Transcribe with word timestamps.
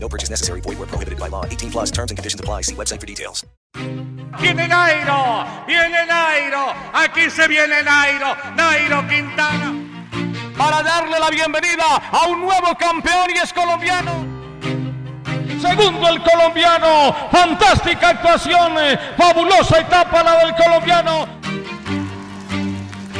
No 0.00 0.08
purchase 0.08 0.30
necessary. 0.30 0.60
Void 0.60 0.78
where 0.78 0.86
prohibited 0.86 1.18
by 1.18 1.28
law. 1.28 1.44
18 1.44 1.70
plus 1.70 1.90
terms 1.90 2.10
and 2.10 2.18
conditions 2.18 2.40
apply. 2.40 2.62
See 2.62 2.74
website 2.74 3.00
for 3.00 3.06
details. 3.06 3.44
Viene 4.40 4.68
Nairo, 4.68 5.44
viene 5.66 6.06
Nairo, 6.06 6.72
aquí 6.92 7.28
se 7.28 7.48
viene 7.48 7.82
Nairo, 7.82 8.36
Nairo 8.54 9.02
Quintana. 9.08 9.74
Para 10.56 10.82
darle 10.82 11.18
la 11.18 11.28
bienvenida 11.30 11.96
a 12.12 12.26
un 12.28 12.42
nuevo 12.42 12.76
campeón 12.78 13.30
y 13.34 13.38
es 13.38 13.52
colombiano. 13.52 14.26
Segundo 15.60 16.08
el 16.08 16.22
colombiano, 16.22 17.14
fantástica 17.32 18.10
actuación, 18.10 18.74
fabulosa 19.16 19.80
etapa 19.80 20.22
la 20.22 20.38
del 20.44 20.54
colombiano. 20.54 21.26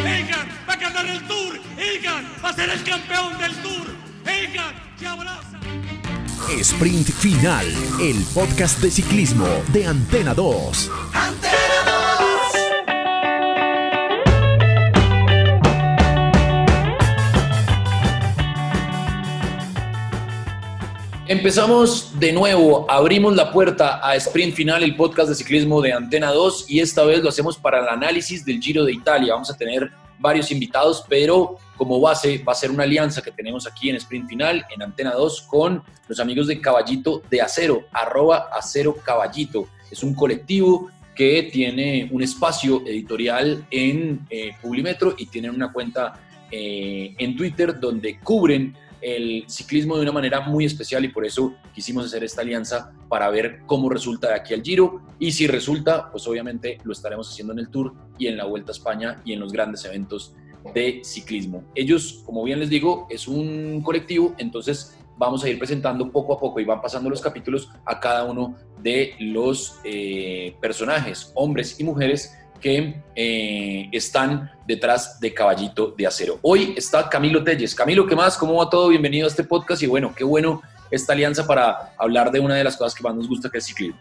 Egan 0.05 0.48
va 0.69 0.72
a 0.72 0.77
ganar 0.77 1.06
el 1.06 1.27
Tour, 1.27 1.60
Egan 1.77 2.33
va 2.45 2.50
a 2.50 2.52
ser 2.52 2.70
el 2.70 2.84
campeón 2.84 3.38
del 3.38 3.56
Tour, 3.56 3.86
Egan 4.24 4.74
se 4.98 5.06
abraza. 5.06 5.47
Sprint 6.56 7.10
Final, 7.10 7.66
el 8.00 8.24
podcast 8.34 8.80
de 8.80 8.90
ciclismo 8.90 9.46
de 9.70 9.84
Antena 9.84 10.32
2. 10.32 10.90
Empezamos 21.27 22.18
de 22.18 22.32
nuevo, 22.32 22.90
abrimos 22.90 23.36
la 23.36 23.52
puerta 23.52 24.00
a 24.02 24.16
Sprint 24.16 24.55
Final, 24.55 24.83
el 24.83 24.96
podcast 24.96 25.28
de 25.28 25.34
ciclismo 25.34 25.83
de 25.83 25.92
Antena 25.92 26.33
2 26.33 26.64
y 26.68 26.80
esta 26.80 27.05
vez 27.05 27.22
lo 27.22 27.28
hacemos 27.28 27.58
para 27.58 27.80
el 27.80 27.88
análisis 27.88 28.42
del 28.46 28.58
Giro 28.60 28.84
de 28.84 28.94
Italia. 28.94 29.34
Vamos 29.34 29.50
a 29.50 29.56
tener 29.56 29.92
varios 30.18 30.50
invitados, 30.50 31.05
pero 31.06 31.58
como 31.78 32.00
base 32.00 32.42
va 32.46 32.52
a 32.52 32.56
ser 32.56 32.70
una 32.70 32.82
alianza 32.82 33.22
que 33.22 33.30
tenemos 33.30 33.66
aquí 33.66 33.88
en 33.88 33.96
Sprint 33.96 34.28
Final, 34.28 34.66
en 34.74 34.82
Antena 34.82 35.12
2, 35.12 35.42
con 35.42 35.82
los 36.08 36.20
amigos 36.20 36.48
de 36.48 36.60
Caballito 36.60 37.22
de 37.30 37.40
Acero, 37.40 37.84
arroba 37.92 38.48
Acero 38.52 38.96
Caballito. 38.96 39.68
Es 39.90 40.02
un 40.02 40.12
colectivo 40.12 40.90
que 41.14 41.48
tiene 41.52 42.08
un 42.12 42.22
espacio 42.22 42.82
editorial 42.84 43.64
en 43.70 44.26
eh, 44.28 44.52
Publimetro 44.60 45.14
y 45.16 45.26
tienen 45.26 45.52
una 45.52 45.72
cuenta 45.72 46.20
eh, 46.50 47.14
en 47.16 47.36
Twitter 47.36 47.78
donde 47.78 48.18
cubren 48.18 48.74
el 49.00 49.44
ciclismo 49.46 49.96
de 49.96 50.02
una 50.02 50.12
manera 50.12 50.40
muy 50.40 50.64
especial 50.64 51.04
y 51.04 51.08
por 51.08 51.24
eso 51.24 51.54
quisimos 51.72 52.06
hacer 52.06 52.24
esta 52.24 52.42
alianza 52.42 52.92
para 53.08 53.30
ver 53.30 53.60
cómo 53.66 53.88
resulta 53.88 54.28
de 54.28 54.34
aquí 54.34 54.54
al 54.54 54.62
Giro 54.62 55.02
y 55.20 55.30
si 55.30 55.46
resulta, 55.46 56.10
pues 56.10 56.26
obviamente 56.26 56.78
lo 56.82 56.92
estaremos 56.92 57.30
haciendo 57.30 57.52
en 57.52 57.60
el 57.60 57.68
Tour 57.68 57.94
y 58.18 58.26
en 58.26 58.36
la 58.36 58.44
Vuelta 58.44 58.72
a 58.72 58.74
España 58.74 59.22
y 59.24 59.32
en 59.32 59.40
los 59.40 59.52
grandes 59.52 59.84
eventos 59.84 60.34
de 60.75 61.01
ciclismo. 61.05 61.64
Ellos, 61.75 62.23
como 62.25 62.45
bien 62.45 62.61
les 62.61 62.70
digo, 62.70 63.06
es 63.11 63.28
un 63.28 63.83
colectivo, 63.83 64.34
entonces 64.39 64.97
vamos 65.17 65.42
a 65.45 65.48
ir 65.48 65.59
presentando 65.59 66.11
poco 66.11 66.34
a 66.34 66.39
poco 66.39 66.61
y 66.61 66.64
van 66.64 66.81
pasando 66.81 67.11
los 67.11 67.20
capítulos 67.20 67.70
a 67.84 67.98
cada 67.98 68.25
uno 68.25 68.56
de 68.81 69.14
los 69.19 69.81
eh, 69.84 70.55
personajes, 70.61 71.33
hombres 71.34 71.79
y 71.81 71.84
mujeres 71.84 72.39
que 72.61 73.03
eh, 73.14 73.89
están 73.92 74.51
detrás 74.67 75.20
de 75.20 75.33
Caballito 75.33 75.95
de 75.97 76.06
Acero. 76.06 76.39
Hoy 76.42 76.75
está 76.77 77.09
Camilo 77.09 77.42
Telles. 77.45 77.75
Camilo, 77.75 78.06
¿qué 78.06 78.17
más? 78.17 78.36
¿Cómo 78.36 78.57
va 78.57 78.68
todo? 78.68 78.89
Bienvenido 78.89 79.27
a 79.27 79.29
este 79.29 79.45
podcast 79.45 79.83
y 79.83 79.86
bueno, 79.86 80.13
qué 80.17 80.24
bueno 80.24 80.63
esta 80.91 81.13
alianza 81.13 81.47
para 81.47 81.95
hablar 81.98 82.30
de 82.30 82.41
una 82.41 82.57
de 82.57 82.64
las 82.64 82.77
cosas 82.77 82.95
que 82.95 83.02
más 83.02 83.14
nos 83.14 83.29
gusta, 83.29 83.51
que 83.51 83.58
es 83.58 83.67
ciclismo. 83.67 83.98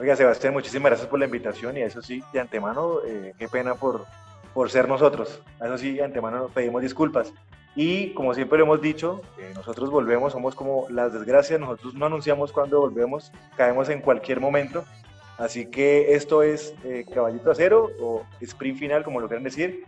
Oiga, 0.00 0.16
Sebastián, 0.16 0.52
muchísimas 0.52 0.90
gracias 0.90 1.08
por 1.08 1.18
la 1.18 1.26
invitación 1.26 1.76
y 1.76 1.82
eso 1.82 2.02
sí, 2.02 2.22
de 2.32 2.40
antemano, 2.40 2.96
eh, 3.06 3.34
qué 3.38 3.46
pena 3.46 3.74
por, 3.74 4.06
por 4.54 4.70
ser 4.70 4.88
nosotros. 4.88 5.42
Eso 5.62 5.78
sí, 5.78 6.00
antemano 6.00 6.38
nos 6.38 6.52
pedimos 6.52 6.82
disculpas. 6.82 7.32
Y 7.74 8.12
como 8.14 8.34
siempre 8.34 8.58
lo 8.58 8.64
hemos 8.64 8.82
dicho, 8.82 9.22
eh, 9.38 9.52
nosotros 9.54 9.90
volvemos, 9.90 10.32
somos 10.32 10.54
como 10.54 10.86
las 10.90 11.12
desgracias, 11.12 11.58
nosotros 11.58 11.94
no 11.94 12.06
anunciamos 12.06 12.52
cuando 12.52 12.80
volvemos, 12.80 13.32
caemos 13.56 13.88
en 13.88 14.02
cualquier 14.02 14.40
momento 14.40 14.84
Así 15.38 15.66
que 15.66 16.14
esto 16.14 16.42
es 16.42 16.74
eh, 16.84 17.04
Caballito 17.12 17.50
Acero 17.50 17.90
o 18.00 18.22
Sprint 18.40 18.78
Final, 18.78 19.02
como 19.02 19.20
lo 19.20 19.26
quieran 19.26 19.44
decir, 19.44 19.84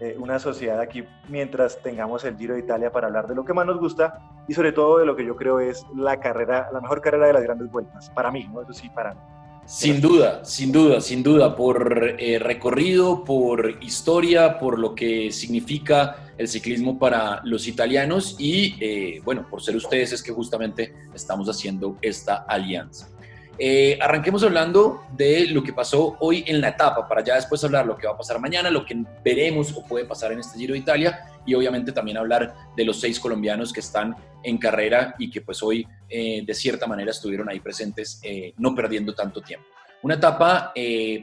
eh, 0.00 0.16
una 0.18 0.38
sociedad 0.38 0.80
aquí 0.80 1.04
mientras 1.28 1.80
tengamos 1.82 2.24
el 2.24 2.36
Giro 2.36 2.54
de 2.54 2.60
Italia 2.60 2.92
para 2.92 3.06
hablar 3.06 3.26
de 3.26 3.34
lo 3.34 3.44
que 3.44 3.54
más 3.54 3.66
nos 3.66 3.78
gusta 3.78 4.18
y 4.46 4.54
sobre 4.54 4.72
todo 4.72 4.98
de 4.98 5.06
lo 5.06 5.16
que 5.16 5.24
yo 5.24 5.34
creo 5.34 5.60
es 5.60 5.86
la 5.96 6.20
carrera, 6.20 6.68
la 6.72 6.80
mejor 6.80 7.00
carrera 7.00 7.26
de 7.26 7.32
las 7.32 7.42
grandes 7.42 7.70
vueltas, 7.70 8.10
para 8.10 8.30
mí, 8.30 8.48
¿no? 8.52 8.62
Eso 8.62 8.72
sí, 8.72 8.88
para 8.90 9.14
mí. 9.14 9.20
Sin 9.68 10.00
duda, 10.00 10.46
sin 10.46 10.72
duda, 10.72 10.98
sin 11.02 11.22
duda, 11.22 11.54
por 11.54 12.16
eh, 12.18 12.38
recorrido, 12.38 13.22
por 13.22 13.76
historia, 13.82 14.58
por 14.58 14.78
lo 14.78 14.94
que 14.94 15.30
significa 15.30 16.32
el 16.38 16.48
ciclismo 16.48 16.98
para 16.98 17.42
los 17.44 17.68
italianos 17.68 18.36
y, 18.38 19.20
bueno, 19.20 19.46
por 19.50 19.62
ser 19.62 19.76
ustedes 19.76 20.12
es 20.12 20.22
que 20.22 20.32
justamente 20.32 20.94
estamos 21.12 21.50
haciendo 21.50 21.98
esta 22.00 22.46
alianza. 22.48 23.10
Eh, 23.58 23.98
arranquemos 24.00 24.42
hablando 24.42 25.02
de 25.14 25.48
lo 25.48 25.62
que 25.62 25.74
pasó 25.74 26.16
hoy 26.20 26.44
en 26.46 26.62
la 26.62 26.68
etapa, 26.68 27.06
para 27.06 27.22
ya 27.22 27.34
después 27.34 27.62
hablar 27.62 27.84
lo 27.84 27.98
que 27.98 28.06
va 28.06 28.14
a 28.14 28.16
pasar 28.16 28.40
mañana, 28.40 28.70
lo 28.70 28.86
que 28.86 28.96
veremos 29.22 29.76
o 29.76 29.84
puede 29.84 30.06
pasar 30.06 30.32
en 30.32 30.38
este 30.38 30.58
Giro 30.58 30.72
de 30.72 30.78
Italia 30.78 31.37
y 31.48 31.54
obviamente 31.54 31.92
también 31.92 32.18
hablar 32.18 32.54
de 32.76 32.84
los 32.84 33.00
seis 33.00 33.18
colombianos 33.18 33.72
que 33.72 33.80
están 33.80 34.14
en 34.44 34.58
carrera 34.58 35.14
y 35.18 35.30
que 35.30 35.40
pues 35.40 35.62
hoy 35.62 35.86
eh, 36.08 36.42
de 36.44 36.54
cierta 36.54 36.86
manera 36.86 37.10
estuvieron 37.10 37.48
ahí 37.48 37.58
presentes, 37.58 38.20
eh, 38.22 38.52
no 38.58 38.74
perdiendo 38.74 39.14
tanto 39.14 39.40
tiempo. 39.40 39.66
Una 40.00 40.14
etapa, 40.14 40.72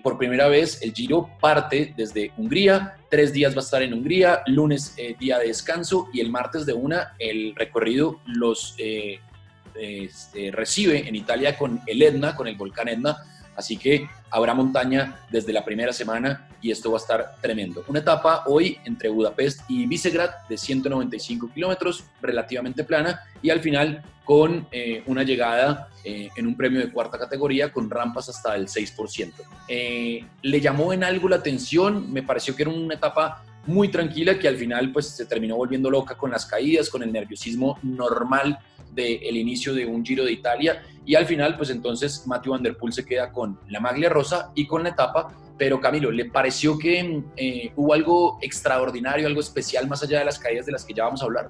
por 0.04 0.18
primera 0.18 0.50
vez, 0.50 0.82
el 0.82 0.92
Giro 0.92 1.30
parte 1.40 1.94
desde 1.96 2.34
Hungría, 2.36 2.98
tres 3.10 3.32
días 3.32 3.54
va 3.54 3.60
a 3.60 3.64
estar 3.64 3.82
en 3.82 3.94
Hungría, 3.94 4.42
lunes 4.48 4.98
día 5.18 5.40
de 5.40 5.48
descanso 5.48 6.10
y 6.12 6.20
el 6.20 6.30
martes 6.30 6.66
de 6.66 6.74
una 6.74 7.16
el 7.18 7.56
recorrido 7.56 8.20
los 8.26 8.76
este, 8.78 10.52
recibe 10.52 11.08
en 11.08 11.16
Italia 11.16 11.58
con 11.58 11.80
el 11.88 12.02
Etna, 12.02 12.36
con 12.36 12.50
el 12.50 12.56
volcán 12.56 12.90
Etna. 12.90 13.18
Así 13.56 13.78
que 13.78 14.10
habrá 14.36 14.54
montaña 14.54 15.22
desde 15.32 15.54
la 15.54 15.64
primera 15.64 15.94
semana 15.94 16.50
y 16.62 16.70
esto 16.70 16.92
va 16.92 16.98
a 16.98 17.00
estar 17.00 17.36
tremendo. 17.42 17.86
Una 17.88 18.00
etapa 18.00 18.44
hoy 18.48 18.78
entre 18.84 19.08
Budapest 19.08 19.62
y 19.70 19.86
Visegrad 19.86 20.30
de 20.50 20.58
195 20.58 21.52
kilómetros, 21.54 22.04
relativamente 22.22 22.84
plana, 22.84 23.22
y 23.42 23.50
al 23.50 23.62
final 23.62 24.04
con 24.26 24.68
eh, 24.74 25.04
una 25.06 25.24
llegada 25.24 25.88
eh, 26.04 26.30
en 26.36 26.48
un 26.48 26.58
premio 26.58 26.82
de 26.82 26.92
cuarta 26.92 27.18
categoría 27.18 27.72
con 27.72 27.90
rampas 27.90 28.28
hasta 28.28 28.56
el 28.56 28.68
6%. 28.68 29.32
Eh, 29.70 30.26
le 30.42 30.60
llamó 30.60 30.92
en 30.92 31.06
algo 31.06 31.30
la 31.30 31.38
atención, 31.38 32.12
me 32.12 32.22
pareció 32.22 32.58
que 32.58 32.64
era 32.64 32.72
una 32.72 32.96
etapa 32.96 33.42
muy 33.68 33.90
tranquila 33.90 34.38
que 34.38 34.48
al 34.48 34.58
final 34.58 34.92
pues 34.92 35.08
se 35.08 35.26
terminó 35.26 35.56
volviendo 35.56 35.90
loca 35.90 36.16
con 36.16 36.32
las 36.32 36.46
caídas, 36.46 36.90
con 36.90 37.04
el 37.04 37.12
nerviosismo 37.12 37.80
normal 37.84 38.60
del 38.94 39.36
inicio 39.36 39.74
de 39.74 39.86
un 39.86 40.06
Giro 40.06 40.24
de 40.24 40.32
Italia 40.32 40.82
y 41.06 41.16
al 41.16 41.26
final 41.26 41.58
pues 41.58 41.70
entonces 41.70 42.26
Matthew 42.26 42.54
Van 42.54 42.64
Der 42.64 42.78
Poel 42.78 42.94
se 42.94 43.06
queda 43.06 43.32
con 43.32 43.60
la 43.70 43.80
maglia 43.80 44.10
rosa 44.10 44.52
y 44.56 44.66
con 44.66 44.84
la 44.84 44.90
etapa, 44.90 45.34
pero 45.58 45.80
Camilo, 45.80 46.12
¿le 46.12 46.26
pareció 46.26 46.78
que 46.78 47.24
eh, 47.36 47.72
hubo 47.76 47.94
algo 47.94 48.38
extraordinario, 48.42 49.28
algo 49.28 49.42
especial 49.42 49.88
más 49.88 50.04
allá 50.04 50.20
de 50.20 50.26
las 50.26 50.40
caídas 50.40 50.66
de 50.66 50.72
las 50.72 50.86
que 50.86 50.94
ya 50.94 51.04
vamos 51.04 51.22
a 51.22 51.26
hablar? 51.26 51.50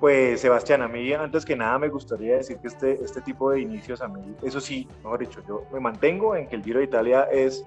Pues 0.00 0.40
Sebastián, 0.40 0.82
a 0.82 0.88
mí 0.88 1.12
antes 1.12 1.44
que 1.44 1.54
nada 1.54 1.78
me 1.78 1.88
gustaría 1.88 2.36
decir 2.36 2.58
que 2.58 2.66
este, 2.68 3.04
este 3.04 3.20
tipo 3.20 3.52
de 3.52 3.60
inicios 3.60 4.00
a 4.02 4.08
mí, 4.08 4.34
eso 4.42 4.60
sí, 4.60 4.88
mejor 5.04 5.20
dicho, 5.20 5.42
yo 5.46 5.64
me 5.72 5.78
mantengo 5.78 6.34
en 6.34 6.48
que 6.48 6.56
el 6.56 6.64
Giro 6.64 6.80
de 6.80 6.86
Italia 6.86 7.28
es 7.30 7.64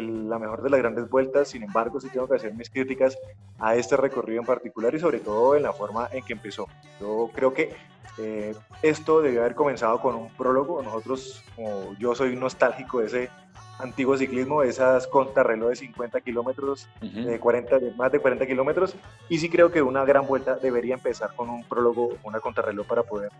la 0.00 0.38
mejor 0.38 0.62
de 0.62 0.70
las 0.70 0.80
grandes 0.80 1.08
vueltas, 1.08 1.48
sin 1.48 1.62
embargo 1.62 2.00
sí 2.00 2.08
tengo 2.08 2.28
que 2.28 2.36
hacer 2.36 2.54
mis 2.54 2.70
críticas 2.70 3.18
a 3.58 3.74
este 3.74 3.96
recorrido 3.96 4.40
en 4.40 4.46
particular 4.46 4.94
y 4.94 5.00
sobre 5.00 5.20
todo 5.20 5.56
en 5.56 5.62
la 5.62 5.72
forma 5.72 6.08
en 6.12 6.24
que 6.24 6.32
empezó. 6.32 6.68
Yo 7.00 7.30
creo 7.34 7.52
que 7.52 7.74
eh, 8.18 8.54
esto 8.82 9.20
debió 9.20 9.40
haber 9.40 9.54
comenzado 9.54 10.00
con 10.00 10.14
un 10.14 10.28
prólogo, 10.30 10.82
nosotros, 10.82 11.42
como 11.56 11.94
yo 11.98 12.14
soy 12.14 12.36
nostálgico 12.36 13.00
de 13.00 13.06
ese 13.06 13.30
antiguo 13.78 14.16
ciclismo, 14.16 14.62
de 14.62 14.68
esas 14.68 15.06
contrarreloj 15.06 15.70
de 15.70 15.76
50 15.76 16.20
kilómetros, 16.20 16.88
de 17.00 17.40
40, 17.40 17.78
más 17.96 18.12
de 18.12 18.20
40 18.20 18.46
kilómetros, 18.46 18.94
y 19.28 19.38
sí 19.38 19.48
creo 19.48 19.72
que 19.72 19.82
una 19.82 20.04
gran 20.04 20.26
vuelta 20.26 20.56
debería 20.56 20.94
empezar 20.94 21.34
con 21.34 21.48
un 21.50 21.64
prólogo, 21.64 22.10
una 22.22 22.40
contrarreloj 22.40 22.86
para 22.86 23.02
poder 23.02 23.30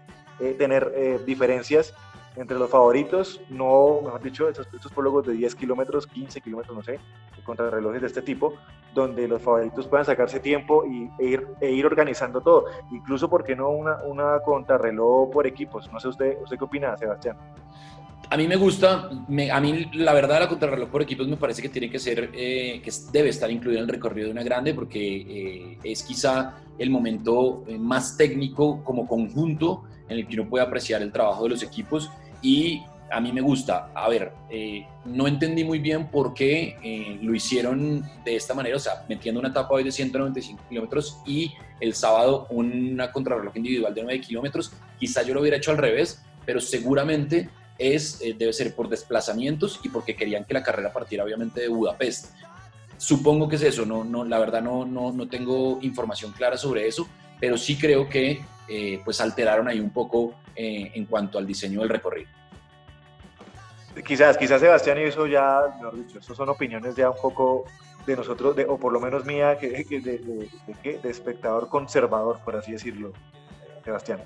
eh, 0.41 0.55
tener 0.59 0.93
eh, 0.97 1.21
diferencias 1.25 1.95
entre 2.37 2.59
los 2.59 2.71
favoritos, 2.71 3.41
no, 3.51 4.01
mejor 4.03 4.23
dicho, 4.23 4.49
estos, 4.49 4.67
estos 4.73 4.93
prólogos 4.93 5.27
de 5.27 5.35
10 5.35 5.55
kilómetros, 5.55 6.07
15 6.07 6.41
kilómetros, 6.41 6.77
no 6.77 6.83
sé, 6.83 6.99
contra 7.45 7.71
relojes 7.71 8.01
de 8.01 8.07
este 8.07 8.23
tipo, 8.23 8.55
donde 8.95 9.27
los 9.29 9.43
favoritos 9.43 9.87
puedan 9.87 10.07
sacarse 10.07 10.41
tiempo 10.41 10.85
y, 10.87 11.11
e, 11.19 11.29
ir, 11.29 11.47
e 11.61 11.71
ir 11.71 11.87
organizando 11.87 12.41
todo. 12.41 12.67
Incluso, 12.91 13.29
¿por 13.29 13.45
qué 13.45 13.57
no 13.57 13.71
una, 13.71 14.03
una 14.05 14.41
contrarreloj 14.45 15.31
por 15.31 15.47
equipos? 15.47 15.91
No 15.93 16.01
sé 16.01 16.09
usted, 16.09 16.37
¿usted 16.43 16.57
qué 16.57 16.65
opina, 16.65 16.97
Sebastián? 16.97 17.37
A 18.31 18.37
mí 18.37 18.49
me 18.49 18.57
gusta, 18.57 19.11
a 19.11 19.61
mí 19.61 19.91
la 19.93 20.15
verdad 20.15 20.41
la 20.41 20.49
contrarreloj 20.49 20.89
por 20.89 21.03
equipos 21.03 21.29
me 21.29 21.37
parece 21.37 21.61
que 21.61 21.69
tiene 21.69 21.91
que 21.91 21.99
ser, 21.99 22.31
eh, 22.33 22.81
que 22.83 22.91
debe 23.13 23.29
estar 23.29 23.51
incluida 23.51 23.79
en 23.79 23.85
el 23.85 23.91
recorrido 23.91 24.29
de 24.29 24.33
una 24.33 24.43
grande 24.43 24.73
porque 24.73 25.17
eh, 25.17 25.79
es 25.85 26.03
quizá 26.03 26.55
el 26.79 26.89
momento 26.89 27.65
eh, 27.67 27.79
más 27.79 28.17
técnico 28.17 28.83
como 28.85 29.07
conjunto 29.07 29.85
en 30.09 30.19
el 30.19 30.27
que 30.27 30.41
uno 30.41 30.49
puede 30.49 30.65
apreciar 30.65 31.03
el 31.03 31.13
trabajo 31.13 31.45
de 31.45 31.51
los 31.51 31.63
equipos 31.63 32.11
y 32.43 32.83
a 33.11 33.21
mí 33.21 33.33
me 33.33 33.41
gusta. 33.41 33.91
A 33.95 34.09
ver, 34.09 34.33
no 35.05 35.27
entendí 35.27 35.65
muy 35.65 35.79
bien 35.79 36.09
por 36.11 36.35
qué 36.35 37.19
lo 37.23 37.35
hicieron 37.35 38.03
de 38.25 38.37
esta 38.37 38.55
manera, 38.55 38.77
o 38.77 38.81
sea, 38.81 39.05
metiendo 39.09 39.39
una 39.39 39.51
etapa 39.51 39.75
hoy 39.75 39.85
de 39.85 39.93
195 39.93 40.63
kilómetros 40.69 41.19
y 41.27 41.53
el 41.81 41.95
sábado 41.95 42.47
una 42.51 43.13
contrarreloj 43.13 43.57
individual 43.57 43.95
de 43.95 44.03
9 44.03 44.21
kilómetros. 44.21 44.73
Quizá 44.99 45.23
yo 45.23 45.35
lo 45.35 45.41
hubiera 45.41 45.59
hecho 45.59 45.71
al 45.71 45.79
revés, 45.79 46.23
pero 46.47 46.61
seguramente 46.61 47.51
es, 47.79 48.21
eh, 48.23 48.35
debe 48.39 48.53
ser 48.53 48.75
por 48.75 48.89
desplazamientos 48.89 49.81
y 49.83 49.89
porque 49.89 50.17
querían 50.17 50.45
que 50.45 50.55
la 50.55 50.63
carrera 50.63 50.93
partiera 50.93 51.25
obviamente 51.25 51.61
de 51.61 51.69
Budapest. 51.69 52.35
Supongo 52.97 53.49
que 53.49 53.57
es 53.57 53.63
eso, 53.63 53.85
no, 53.85 54.05
no, 54.05 54.25
la 54.25 54.39
verdad 54.39 54.63
no, 54.63 54.85
no, 54.85 55.13
no 55.13 55.29
tengo 55.29 55.79
información 55.83 56.33
clara 56.33 56.57
sobre 56.57 56.87
eso, 56.87 57.09
pero 57.43 57.59
sí 57.59 57.77
creo 57.77 58.09
que 58.09 58.41
eh, 58.69 59.01
pues 59.05 59.21
alteraron 59.21 59.67
ahí 59.67 59.81
un 59.81 59.91
poco 59.91 60.37
eh, 60.55 60.93
en 60.95 61.07
cuanto 61.07 61.39
al 61.39 61.45
diseño 61.45 61.81
del 61.81 61.89
recorrido. 61.89 62.31
Quizás, 64.07 64.39
quizás 64.39 64.61
Sebastián 64.61 64.99
y 64.99 65.03
eso 65.03 65.27
ya, 65.27 65.75
mejor 65.77 65.97
dicho, 65.97 66.21
eso 66.21 66.37
son 66.37 66.51
opiniones 66.51 66.95
ya 66.95 67.11
un 67.11 67.21
poco 67.21 67.65
de 68.07 68.15
nosotros, 68.15 68.55
de, 68.55 68.65
o 68.65 68.79
por 68.79 68.93
lo 68.93 69.01
menos 69.01 69.25
mía, 69.25 69.59
que, 69.59 69.71
de, 69.71 70.49
de, 70.85 70.99
de 71.03 71.11
espectador 71.11 71.69
conservador, 71.69 72.39
por 72.45 72.55
así 72.55 72.71
decirlo, 72.71 73.13
Sebastián. 73.85 74.21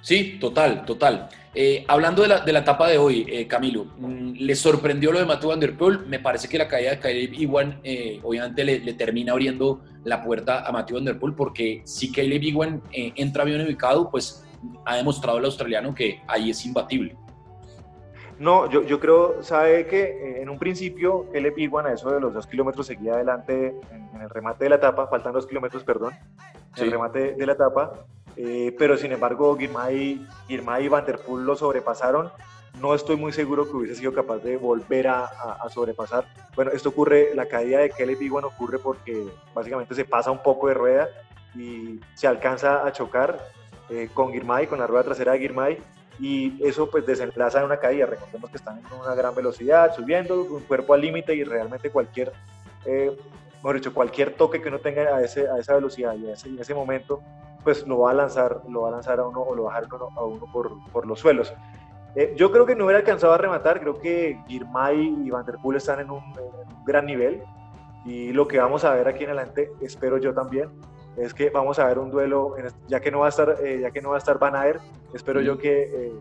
Sí, 0.00 0.38
total, 0.40 0.84
total. 0.84 1.28
Eh, 1.58 1.86
hablando 1.88 2.20
de 2.20 2.28
la, 2.28 2.40
de 2.40 2.52
la, 2.52 2.58
etapa 2.58 2.86
de 2.86 2.98
hoy, 2.98 3.26
eh, 3.30 3.46
Camilo, 3.48 3.86
mm, 3.96 4.32
¿le 4.40 4.54
sorprendió 4.54 5.10
lo 5.10 5.18
de 5.18 5.24
Matthew 5.24 5.48
Van 5.48 5.58
Der 5.58 5.74
Poel? 5.74 6.00
Me 6.06 6.18
parece 6.18 6.48
que 6.48 6.58
la 6.58 6.68
caída 6.68 6.90
de 6.90 6.98
Caleb 6.98 7.32
Iwan 7.32 7.80
eh, 7.82 8.20
obviamente 8.22 8.62
le, 8.62 8.92
termina 8.92 9.32
abriendo 9.32 9.80
la 10.04 10.22
puerta 10.22 10.66
a 10.66 10.70
Matthew 10.70 10.96
Van 10.96 11.04
Der 11.06 11.18
Poel 11.18 11.32
porque 11.32 11.80
si 11.84 12.12
Caleb 12.12 12.42
Iwan 12.42 12.82
entra 12.92 13.44
bien 13.44 13.62
ubicado, 13.62 14.10
pues 14.10 14.44
ha 14.84 14.96
demostrado 14.96 15.38
el 15.38 15.46
australiano 15.46 15.94
que 15.94 16.20
ahí 16.28 16.50
es 16.50 16.66
imbatible. 16.66 17.16
No, 18.38 18.68
yo, 18.68 18.82
yo 18.82 19.00
creo, 19.00 19.42
sabe 19.42 19.86
que 19.86 20.42
en 20.42 20.50
un 20.50 20.58
principio 20.58 21.24
Caleb 21.32 21.58
Iwan 21.58 21.86
a 21.86 21.92
eso 21.94 22.10
de 22.10 22.20
los 22.20 22.34
dos 22.34 22.46
kilómetros 22.46 22.86
seguía 22.86 23.14
adelante 23.14 23.74
en, 23.90 24.20
el 24.20 24.28
remate 24.28 24.64
de 24.64 24.70
la 24.70 24.76
etapa, 24.76 25.06
faltan 25.06 25.32
dos 25.32 25.46
kilómetros, 25.46 25.84
perdón, 25.84 26.12
en 26.76 26.84
el 26.84 26.90
remate 26.90 27.32
de 27.32 27.46
la 27.46 27.52
etapa, 27.52 28.04
eh, 28.36 28.74
pero 28.78 28.96
sin 28.96 29.12
embargo 29.12 29.56
Girmay, 29.56 30.26
y 30.48 30.88
Van 30.88 31.06
Der 31.06 31.18
Poel 31.18 31.44
lo 31.44 31.56
sobrepasaron. 31.56 32.30
No 32.80 32.94
estoy 32.94 33.16
muy 33.16 33.32
seguro 33.32 33.64
que 33.64 33.74
hubiese 33.74 33.94
sido 33.94 34.12
capaz 34.12 34.38
de 34.38 34.58
volver 34.58 35.08
a, 35.08 35.66
sobrepasar. 35.70 36.26
Bueno, 36.54 36.72
esto 36.72 36.90
ocurre, 36.90 37.34
la 37.34 37.46
caída 37.46 37.78
de 37.78 37.90
Kelly 37.90 38.16
Biguan 38.16 38.44
ocurre 38.44 38.78
porque 38.78 39.26
básicamente 39.54 39.94
se 39.94 40.04
pasa 40.04 40.30
un 40.30 40.42
poco 40.42 40.68
de 40.68 40.74
rueda 40.74 41.08
y 41.54 41.98
se 42.14 42.26
alcanza 42.26 42.86
a 42.86 42.92
chocar 42.92 43.40
eh, 43.88 44.10
con 44.12 44.30
Girmay, 44.30 44.66
con 44.66 44.78
la 44.78 44.86
rueda 44.86 45.04
trasera 45.04 45.32
de 45.32 45.38
Girmay, 45.38 45.78
y 46.20 46.62
eso 46.62 46.90
pues 46.90 47.06
desenlaza 47.06 47.60
en 47.60 47.64
una 47.64 47.78
caída. 47.78 48.04
Recordemos 48.04 48.50
que 48.50 48.58
están 48.58 48.78
en 48.78 49.00
una 49.00 49.14
gran 49.14 49.34
velocidad, 49.34 49.94
subiendo, 49.94 50.42
un 50.42 50.60
cuerpo 50.64 50.92
al 50.92 51.00
límite 51.00 51.34
y 51.34 51.44
realmente 51.44 51.88
cualquier, 51.88 52.30
eh, 52.84 53.16
mejor 53.56 53.76
dicho, 53.76 53.94
cualquier 53.94 54.34
toque 54.34 54.60
que 54.60 54.68
uno 54.68 54.80
tenga 54.80 55.16
a, 55.16 55.22
ese, 55.22 55.48
a 55.48 55.56
esa 55.56 55.74
velocidad 55.74 56.14
y 56.14 56.26
en 56.26 56.60
ese 56.60 56.74
momento 56.74 57.22
pues 57.66 57.84
lo 57.84 57.98
va 57.98 58.12
a 58.12 58.14
lanzar, 58.14 58.62
lo 58.68 58.82
va 58.82 58.88
a 58.90 58.92
lanzar 58.92 59.18
a 59.18 59.26
uno 59.26 59.40
o 59.40 59.52
lo 59.52 59.64
va 59.64 59.76
a 59.76 59.80
dejar 59.80 59.98
a 60.00 60.22
uno 60.22 60.46
por, 60.52 60.70
por 60.92 61.04
los 61.04 61.18
suelos. 61.18 61.52
Eh, 62.14 62.32
yo 62.36 62.52
creo 62.52 62.64
que 62.64 62.76
no 62.76 62.84
hubiera 62.84 63.00
alcanzado 63.00 63.32
a 63.32 63.38
rematar, 63.38 63.80
creo 63.80 63.98
que 63.98 64.38
Girmay 64.46 65.24
y 65.24 65.30
Van 65.30 65.44
Der 65.44 65.56
Poel 65.56 65.78
están 65.78 65.98
en 65.98 66.12
un, 66.12 66.22
gran 66.86 67.06
nivel 67.06 67.42
y 68.04 68.32
lo 68.32 68.46
que 68.46 68.58
vamos 68.58 68.84
a 68.84 68.94
ver 68.94 69.08
aquí 69.08 69.24
en 69.24 69.30
adelante, 69.30 69.72
espero 69.80 70.16
yo 70.18 70.32
también, 70.32 70.70
es 71.16 71.34
que 71.34 71.50
vamos 71.50 71.80
a 71.80 71.86
ver 71.86 71.98
un 71.98 72.08
duelo, 72.08 72.54
ya 72.86 73.00
que 73.00 73.10
no 73.10 73.18
va 73.18 73.26
a 73.26 73.30
estar, 73.30 73.56
eh, 73.60 73.80
ya 73.80 73.90
que 73.90 74.00
no 74.00 74.10
va 74.10 74.14
a 74.14 74.18
estar 74.18 74.38
Van 74.38 74.54
Aert, 74.54 74.80
espero 75.12 75.40
yo 75.40 75.58
que 75.58 75.82
eh, 75.92 76.12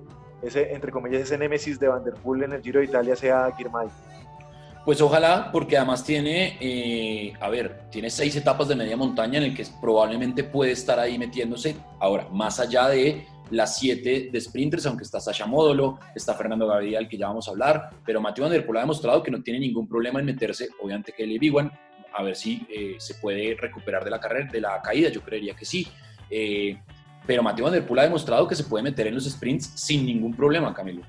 ese, 0.42 0.74
entre 0.74 0.92
comillas, 0.92 1.21
ese 1.21 1.38
némesis 1.38 1.80
de 1.80 1.89
Van 1.89 2.03
Der 2.03 2.15
Poel 2.15 2.42
en 2.42 2.53
el 2.53 2.63
Giro 2.63 2.80
de 2.80 2.86
Italia 2.88 3.15
sea 3.15 3.51
Girmay. 3.56 3.88
Pues 4.86 5.02
ojalá, 5.02 5.50
porque 5.52 5.78
además 5.78 6.04
tiene, 6.04 6.58
eh, 6.62 7.34
a 7.40 7.50
ver, 7.50 7.90
tiene 7.90 8.12
seis 8.12 8.36
etapas 8.36 8.68
de 8.68 8.76
media 8.76 8.96
montaña 8.96 9.40
en 9.40 9.46
el 9.46 9.56
que 9.56 9.66
probablemente 9.82 10.44
puede 10.44 10.74
estar 10.74 11.00
ahí 11.00 11.18
metiéndose. 11.18 11.76
Ahora, 12.00 12.30
más 12.32 12.60
allá 12.60 12.90
de 12.90 13.26
las 13.50 13.78
siete 13.80 14.30
de 14.32 14.40
sprinters, 14.40 14.86
aunque 14.86 15.04
está 15.04 15.20
Sasha 15.20 15.48
Módolo, 15.48 15.98
está 16.14 16.36
Fernando 16.36 16.68
Gabriel, 16.68 17.08
que 17.08 17.18
ya 17.18 17.28
vamos 17.28 17.48
a 17.48 17.52
hablar, 17.52 17.90
pero 18.06 18.22
Mateo 18.22 18.44
Van 18.44 18.54
ha 18.54 18.80
demostrado 18.80 19.24
que 19.24 19.32
no 19.32 19.42
tiene 19.42 19.60
ningún 19.60 19.88
problema 19.88 20.20
en 20.20 20.28
meterse, 20.28 20.70
obviamente 20.80 21.14
que 21.18 21.24
el 21.24 21.40
Biguan, 21.40 21.72
a 22.14 22.22
ver 22.22 22.36
si 22.36 22.66
eh, 22.70 22.96
se 23.00 23.16
puede 23.16 23.58
recuperar 23.60 24.04
de 24.04 24.12
la 24.12 24.20
carrera, 24.20 24.52
de 24.52 24.62
la 24.62 24.80
caída, 24.84 25.10
yo 25.10 25.22
creería 25.22 25.56
que 25.56 25.66
sí. 25.66 25.88
Eh, 26.30 26.78
pero 27.26 27.42
Mateo 27.42 27.66
Van 27.66 27.74
ha 27.74 28.04
demostrado 28.04 28.48
que 28.48 28.56
se 28.56 28.64
puede 28.64 28.84
meter 28.84 29.08
en 29.08 29.16
los 29.16 29.26
sprints 29.26 29.72
sin 29.74 30.06
ningún 30.06 30.36
problema, 30.36 30.72
Camilo. 30.76 31.02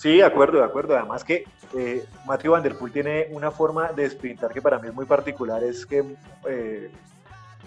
Sí, 0.00 0.16
de 0.16 0.24
acuerdo, 0.24 0.56
de 0.56 0.64
acuerdo. 0.64 0.96
Además 0.96 1.22
que 1.22 1.44
eh, 1.76 2.06
Matthew 2.24 2.52
Van 2.52 2.62
Der 2.62 2.74
Poel 2.74 2.90
tiene 2.90 3.26
una 3.32 3.50
forma 3.50 3.92
de 3.92 4.08
sprintar 4.08 4.50
que 4.50 4.62
para 4.62 4.78
mí 4.78 4.88
es 4.88 4.94
muy 4.94 5.04
particular, 5.04 5.62
es 5.62 5.84
que 5.84 6.02
eh, 6.48 6.90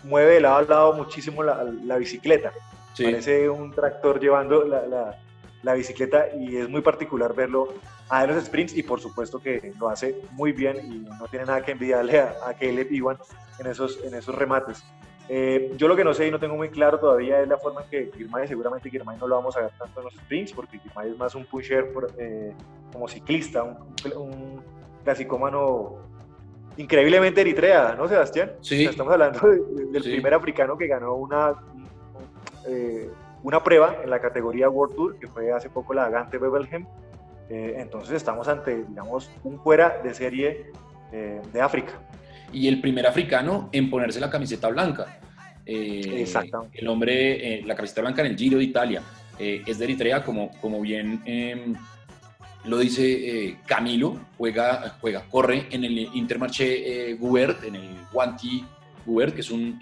mueve 0.03 0.33
de 0.33 0.41
lado 0.41 0.55
a 0.55 0.61
lado 0.63 0.93
muchísimo 0.93 1.43
la, 1.43 1.95
bicicleta. 1.95 2.51
Parece 2.97 3.47
un 3.47 3.71
tractor 3.71 4.19
llevando 4.19 4.63
la, 4.63 5.15
la, 5.61 5.73
bicicleta 5.75 6.33
y 6.35 6.57
es 6.57 6.67
muy 6.67 6.81
particular 6.81 7.35
verlo 7.35 7.71
a 8.09 8.25
los 8.25 8.43
sprints 8.43 8.75
y 8.75 8.81
por 8.81 8.99
supuesto 8.99 9.39
que 9.39 9.71
lo 9.79 9.89
hace 9.89 10.15
muy 10.31 10.53
bien 10.53 10.77
y 10.91 10.99
no 11.19 11.27
tiene 11.27 11.45
nada 11.45 11.63
que 11.63 11.73
envidiarle 11.73 12.19
a, 12.19 12.35
a 12.47 12.55
Caleb 12.55 12.91
Iwan 12.91 13.17
en 13.59 13.67
esos, 13.67 14.03
en 14.03 14.15
esos 14.15 14.33
remates. 14.33 14.83
Eh, 15.35 15.71
yo 15.77 15.87
lo 15.87 15.95
que 15.95 16.03
no 16.03 16.13
sé 16.13 16.27
y 16.27 16.31
no 16.31 16.39
tengo 16.39 16.55
muy 16.55 16.69
claro 16.69 16.99
todavía 16.99 17.41
es 17.41 17.47
la 17.47 17.57
forma 17.57 17.81
en 17.81 17.89
que 17.89 18.11
Girmay, 18.15 18.47
seguramente 18.47 18.87
Girmay 18.87 19.17
no 19.17 19.27
lo 19.27 19.35
vamos 19.37 19.57
a 19.57 19.61
ver 19.61 19.71
tanto 19.79 19.99
en 19.99 20.05
los 20.05 20.13
sprints, 20.13 20.53
porque 20.53 20.77
Girmay 20.77 21.09
es 21.09 21.17
más 21.17 21.33
un 21.33 21.43
pusher 21.45 21.91
eh, 22.19 22.53
como 22.91 23.07
ciclista, 23.07 23.63
un, 23.63 23.77
un 24.15 24.61
clasicómano 25.03 25.95
increíblemente 26.77 27.41
eritrea, 27.41 27.95
¿no, 27.95 28.07
Sebastián? 28.07 28.51
Sí. 28.61 28.85
estamos 28.85 29.11
hablando 29.11 29.39
del 29.91 30.03
primer 30.03 30.35
africano 30.35 30.77
que 30.77 30.85
ganó 30.85 31.15
una, 31.15 31.55
eh, 32.67 33.09
una 33.41 33.63
prueba 33.63 33.95
en 34.03 34.11
la 34.11 34.19
categoría 34.19 34.69
World 34.69 34.95
Tour, 34.95 35.17
que 35.17 35.27
fue 35.27 35.51
hace 35.51 35.67
poco 35.67 35.95
la 35.95 36.11
Gante 36.11 36.37
Bebelhem. 36.37 36.85
entonces 37.49 38.13
estamos 38.13 38.47
ante, 38.47 38.83
digamos, 38.83 39.31
un 39.43 39.59
fuera 39.59 39.99
de 40.03 40.13
serie 40.13 40.71
de 41.11 41.59
África 41.59 41.93
y 42.53 42.67
el 42.67 42.79
primer 42.79 43.07
africano 43.07 43.69
en 43.71 43.89
ponerse 43.89 44.19
la 44.19 44.29
camiseta 44.29 44.69
blanca. 44.69 45.19
Eh. 45.65 46.25
El 46.73 46.87
hombre, 46.87 47.59
eh, 47.59 47.63
la 47.65 47.75
camiseta 47.75 48.01
blanca 48.01 48.21
en 48.21 48.31
el 48.31 48.37
Giro 48.37 48.57
de 48.57 48.65
Italia, 48.65 49.01
eh, 49.39 49.63
es 49.65 49.79
de 49.79 49.85
Eritrea, 49.85 50.23
como, 50.23 50.51
como 50.59 50.81
bien 50.81 51.21
em, 51.25 51.73
lo 52.65 52.77
dice 52.77 53.57
Camilo, 53.65 54.19
juega, 54.37 54.97
juega, 55.01 55.25
corre 55.29 55.67
en 55.71 55.83
el 55.83 55.97
Intermarché 56.13 57.13
Goubert, 57.15 57.63
en 57.65 57.75
el 57.75 57.89
Guanti 58.11 58.63
Goubert, 59.05 59.35
que 59.35 59.41
es 59.41 59.51
un 59.51 59.79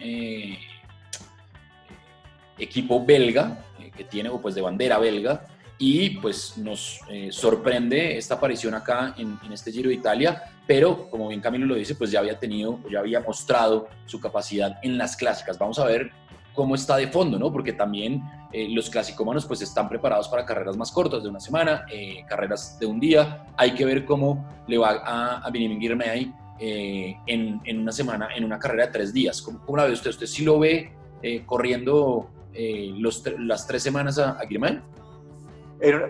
equipo 2.57 3.05
belga, 3.05 3.63
que 3.95 4.03
tiene, 4.03 4.31
pues 4.31 4.55
de 4.55 4.61
bandera 4.61 4.97
belga, 4.97 5.45
y 5.77 6.11
pues 6.11 6.57
nos 6.57 7.01
sorprende 7.29 8.17
esta 8.17 8.35
aparición 8.35 8.73
acá 8.73 9.13
en, 9.15 9.37
este 9.51 9.71
Giro 9.71 9.89
de 9.89 9.95
Italia 9.95 10.41
pero 10.67 11.09
como 11.09 11.27
bien 11.27 11.41
Camilo 11.41 11.65
lo 11.65 11.75
dice, 11.75 11.95
pues 11.95 12.11
ya 12.11 12.19
había 12.19 12.39
tenido, 12.39 12.79
ya 12.91 12.99
había 12.99 13.19
mostrado 13.19 13.87
su 14.05 14.19
capacidad 14.19 14.79
en 14.83 14.97
las 14.97 15.15
clásicas. 15.15 15.57
Vamos 15.57 15.79
a 15.79 15.85
ver 15.85 16.11
cómo 16.53 16.75
está 16.75 16.97
de 16.97 17.07
fondo, 17.07 17.39
¿no? 17.39 17.51
Porque 17.51 17.73
también 17.73 18.21
eh, 18.51 18.67
los 18.69 18.89
clasicómanos 18.89 19.45
pues 19.45 19.61
están 19.61 19.87
preparados 19.89 20.27
para 20.27 20.45
carreras 20.45 20.77
más 20.77 20.91
cortas, 20.91 21.23
de 21.23 21.29
una 21.29 21.39
semana, 21.39 21.85
eh, 21.91 22.23
carreras 22.27 22.77
de 22.79 22.85
un 22.85 22.99
día. 22.99 23.45
Hay 23.57 23.73
que 23.73 23.85
ver 23.85 24.05
cómo 24.05 24.47
le 24.67 24.77
va 24.77 25.01
a, 25.03 25.37
a 25.37 25.51
Girmay 25.51 26.33
eh, 26.59 27.17
en, 27.27 27.61
en, 27.63 27.79
una 27.79 27.91
semana, 27.91 28.29
en 28.35 28.43
una 28.43 28.59
carrera 28.59 28.87
de 28.87 28.91
tres 28.91 29.13
días. 29.13 29.41
¿Cómo, 29.41 29.59
cómo 29.65 29.77
la 29.77 29.85
ve 29.85 29.93
usted? 29.93 30.09
¿Usted 30.09 30.27
sí 30.27 30.43
lo 30.43 30.59
ve 30.59 30.93
eh, 31.21 31.43
corriendo 31.45 32.29
los, 32.53 33.23
las 33.39 33.65
tres 33.65 33.81
semanas 33.81 34.19
a, 34.19 34.31
a? 34.31 34.43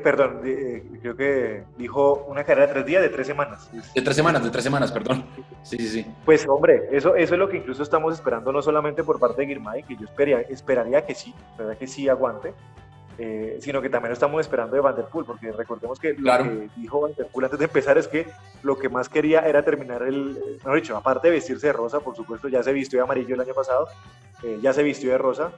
Perdón, 0.03 0.41
eh, 0.45 0.83
creo 1.01 1.15
que 1.15 1.63
dijo 1.77 2.25
una 2.27 2.43
carrera 2.43 2.67
de 2.67 2.73
tres 2.73 2.85
días, 2.85 3.01
de 3.01 3.09
tres 3.09 3.27
semanas. 3.27 3.69
De 3.95 4.01
tres 4.01 4.15
semanas, 4.15 4.43
de 4.43 4.49
tres 4.49 4.63
semanas, 4.63 4.91
perdón. 4.91 5.25
Sí, 5.63 5.77
sí, 5.77 5.87
sí. 5.87 6.05
Pues 6.25 6.45
hombre, 6.47 6.89
eso, 6.91 7.15
eso 7.15 7.33
es 7.33 7.39
lo 7.39 7.47
que 7.47 7.57
incluso 7.57 7.81
estamos 7.81 8.13
esperando, 8.13 8.51
no 8.51 8.61
solamente 8.61 9.03
por 9.03 9.19
parte 9.19 9.41
de 9.41 9.47
Girmay, 9.47 9.83
que 9.83 9.95
yo 9.95 10.05
esperaría, 10.05 10.41
esperaría 10.49 11.05
que 11.05 11.15
sí, 11.15 11.33
verdad 11.57 11.77
que 11.77 11.87
sí 11.87 12.09
aguante, 12.09 12.53
eh, 13.17 13.59
sino 13.61 13.81
que 13.81 13.89
también 13.89 14.09
lo 14.09 14.13
estamos 14.13 14.41
esperando 14.41 14.75
de 14.75 14.81
Van 14.81 14.95
Der 14.95 15.05
Poel, 15.05 15.25
porque 15.25 15.51
recordemos 15.51 15.99
que 15.99 16.15
lo 16.15 16.37
que 16.37 16.69
dijo 16.75 17.01
Van 17.01 17.13
Der 17.15 17.27
Poel 17.27 17.45
antes 17.45 17.59
de 17.59 17.65
empezar 17.65 17.97
es 17.97 18.09
que 18.09 18.27
lo 18.63 18.77
que 18.77 18.89
más 18.89 19.07
quería 19.07 19.41
era 19.47 19.63
terminar 19.63 20.03
el, 20.03 20.59
no 20.65 20.73
dicho, 20.75 20.97
aparte 20.97 21.29
de 21.29 21.35
vestirse 21.35 21.67
de 21.67 21.73
rosa, 21.73 22.01
por 22.01 22.15
supuesto, 22.15 22.49
ya 22.49 22.61
se 22.61 22.73
vistió 22.73 22.99
de 22.99 23.03
amarillo 23.03 23.35
el 23.35 23.41
año 23.41 23.53
pasado, 23.53 23.87
eh, 24.43 24.59
ya 24.61 24.73
se 24.73 24.83
vistió 24.83 25.11
de 25.11 25.17
rosa, 25.17 25.53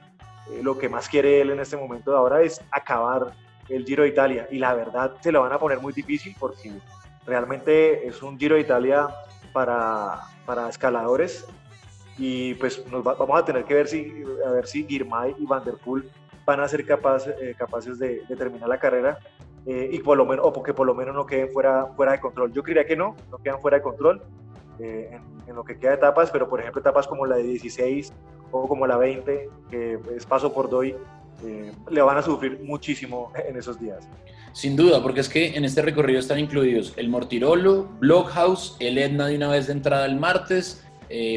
lo 0.62 0.78
que 0.78 0.88
más 0.88 1.08
quiere 1.08 1.40
él 1.40 1.50
en 1.50 1.60
este 1.60 1.76
momento 1.76 2.10
de 2.10 2.18
ahora 2.18 2.42
es 2.42 2.60
acabar 2.70 3.32
el 3.68 3.84
Giro 3.84 4.02
de 4.02 4.10
Italia 4.10 4.48
y 4.50 4.58
la 4.58 4.74
verdad 4.74 5.14
se 5.20 5.32
lo 5.32 5.40
van 5.42 5.52
a 5.52 5.58
poner 5.58 5.80
muy 5.80 5.92
difícil 5.92 6.34
porque 6.38 6.72
realmente 7.26 8.06
es 8.06 8.22
un 8.22 8.38
Giro 8.38 8.56
de 8.56 8.62
Italia 8.62 9.08
para, 9.52 10.20
para 10.44 10.68
escaladores 10.68 11.46
y 12.18 12.54
pues 12.54 12.86
nos 12.90 13.02
vamos 13.02 13.40
a 13.40 13.44
tener 13.44 13.64
que 13.64 13.74
ver 13.74 13.88
si, 13.88 14.22
a 14.46 14.50
ver 14.50 14.66
si 14.66 14.84
Girmay 14.84 15.34
y 15.38 15.46
Van 15.46 15.64
der 15.64 15.74
Poel 15.74 16.08
van 16.44 16.60
a 16.60 16.68
ser 16.68 16.84
capaces 16.84 17.34
eh, 17.40 17.54
capaces 17.56 17.98
de, 17.98 18.22
terminar 18.36 18.68
la 18.68 18.78
carrera 18.78 19.18
eh, 19.66 19.88
y 19.92 19.98
por 20.00 20.16
lo 20.16 20.26
menos, 20.26 20.44
o 20.44 20.52
porque 20.52 20.74
por 20.74 20.86
lo 20.86 20.94
menos 20.94 21.14
no 21.14 21.24
queden 21.24 21.50
fuera, 21.52 21.86
fuera 21.96 22.12
de 22.12 22.20
control. 22.20 22.52
Yo 22.52 22.62
creía 22.62 22.84
que 22.84 22.96
no, 22.96 23.16
no 23.30 23.38
quedan 23.38 23.60
fuera 23.60 23.78
de 23.78 23.82
control 23.82 24.22
eh, 24.78 25.18
en, 25.46 25.54
lo 25.54 25.64
que 25.64 25.78
queda 25.78 25.92
de 25.92 25.96
etapas, 25.96 26.30
pero 26.30 26.48
por 26.48 26.60
ejemplo 26.60 26.80
etapas 26.80 27.06
como 27.06 27.24
la 27.24 27.36
de 27.36 27.44
16 27.44 28.12
o 28.50 28.68
como 28.68 28.86
la 28.86 28.96
20, 28.96 29.48
que 29.70 29.98
es 30.14 30.26
paso 30.26 30.52
por 30.52 30.68
doy, 30.68 30.94
le 31.90 32.02
van 32.02 32.18
a 32.18 32.22
sufrir 32.22 32.60
muchísimo 32.62 33.32
en 33.48 33.56
esos 33.56 33.80
días. 33.80 34.08
Sin 34.52 34.76
duda, 34.76 35.02
porque 35.02 35.20
es 35.20 35.28
que 35.28 35.56
en 35.56 35.64
este 35.64 35.82
recorrido 35.82 36.20
están 36.20 36.38
incluidos 36.38 36.92
el 36.96 37.08
Mortirolo, 37.08 37.88
Blockhouse, 37.98 38.76
el 38.78 38.98
Etna 38.98 39.26
de 39.26 39.36
una 39.36 39.48
vez 39.48 39.66
de 39.66 39.72
entrada 39.72 40.06
el 40.06 40.16
martes, 40.16 40.84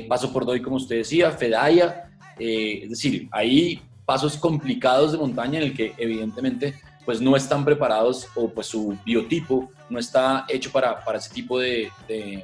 paso 0.08 0.32
por 0.32 0.46
doy 0.46 0.62
como 0.62 0.76
usted 0.76 0.98
decía, 0.98 1.32
Fedaya, 1.32 2.12
es 2.38 2.90
decir, 2.90 3.28
ahí 3.32 3.82
pasos 4.06 4.38
complicados 4.38 5.12
de 5.12 5.18
montaña 5.18 5.60
en 5.60 5.66
el 5.66 5.76
que 5.76 5.94
evidentemente 5.98 6.76
pues 7.08 7.22
no 7.22 7.36
están 7.36 7.66
preparados 7.66 8.28
o 8.36 8.50
pues 8.50 8.68
su 8.68 8.98
biotipo 9.06 9.70
no 9.90 10.00
está 10.00 10.46
hecho 10.50 10.72
para, 10.72 11.04
para 11.04 11.18
ese 11.20 11.34
tipo 11.34 11.60
de, 11.60 11.90
de, 12.08 12.44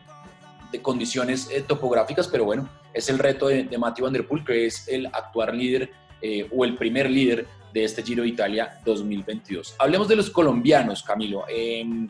condiciones 0.82 1.50
eh, 1.52 1.62
topográficas, 1.62 2.28
pero 2.28 2.46
bueno, 2.46 2.68
es 2.94 3.08
el 3.08 3.20
reto 3.20 3.48
de, 3.48 3.64
de 3.66 3.78
Matthew 3.78 4.06
Van 4.06 4.14
Der 4.14 4.28
Poel, 4.28 4.44
que 4.44 4.66
es 4.66 4.88
el 4.88 5.06
actual 5.08 5.58
líder 5.58 5.92
eh, 6.24 6.48
o 6.50 6.66
el 6.66 6.76
primer 6.76 7.12
líder 7.12 7.46
de 7.72 7.84
este 7.84 8.02
Giro 8.02 8.24
de 8.24 8.30
Italia 8.30 8.80
2022. 8.84 9.76
Hablemos 9.78 10.08
de 10.08 10.16
los 10.16 10.30
colombianos, 10.30 11.04
Camilo. 11.04 11.44
Em, 11.48 12.08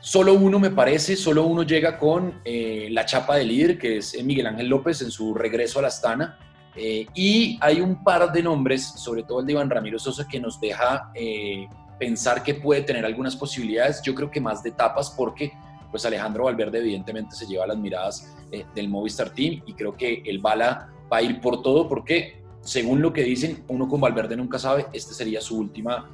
solo 0.00 0.34
uno 0.34 0.58
me 0.58 0.70
parece, 0.70 1.16
solo 1.16 1.44
uno 1.44 1.62
llega 1.62 1.96
con 1.96 2.40
eh, 2.44 2.88
la 2.90 3.06
chapa 3.06 3.36
de 3.36 3.44
líder, 3.44 3.78
que 3.78 3.98
es 3.98 4.22
Miguel 4.22 4.48
Ángel 4.48 4.66
López 4.66 5.00
en 5.00 5.10
su 5.10 5.32
regreso 5.32 5.78
a 5.78 5.82
la 5.82 5.88
Astana. 5.88 6.38
Eh, 6.74 7.06
y 7.14 7.58
hay 7.60 7.80
un 7.80 8.02
par 8.02 8.32
de 8.32 8.42
nombres, 8.42 8.84
sobre 8.96 9.22
todo 9.22 9.40
el 9.40 9.46
de 9.46 9.52
Iván 9.52 9.70
Ramiro 9.70 9.98
Sosa, 9.98 10.26
que 10.26 10.40
nos 10.40 10.60
deja 10.60 11.10
eh, 11.14 11.68
pensar 11.98 12.42
que 12.42 12.54
puede 12.54 12.82
tener 12.82 13.04
algunas 13.04 13.36
posibilidades. 13.36 14.02
Yo 14.02 14.14
creo 14.14 14.30
que 14.30 14.40
más 14.40 14.62
de 14.62 14.70
etapas 14.70 15.10
porque 15.16 15.52
pues 15.90 16.06
Alejandro 16.06 16.44
Valverde 16.44 16.78
evidentemente 16.78 17.36
se 17.36 17.46
lleva 17.46 17.66
las 17.66 17.76
miradas 17.76 18.34
eh, 18.50 18.64
del 18.74 18.88
Movistar 18.88 19.30
Team 19.30 19.62
y 19.66 19.74
creo 19.74 19.94
que 19.94 20.22
el 20.24 20.38
Bala 20.38 20.90
va 21.12 21.18
a 21.18 21.22
ir 21.22 21.40
por 21.40 21.62
todo 21.62 21.86
porque 21.86 22.41
según 22.62 23.02
lo 23.02 23.12
que 23.12 23.22
dicen, 23.22 23.64
uno 23.68 23.88
con 23.88 24.00
Valverde 24.00 24.36
nunca 24.36 24.58
sabe, 24.58 24.86
esta 24.92 25.12
sería 25.12 25.40
su 25.40 25.58
última 25.58 26.08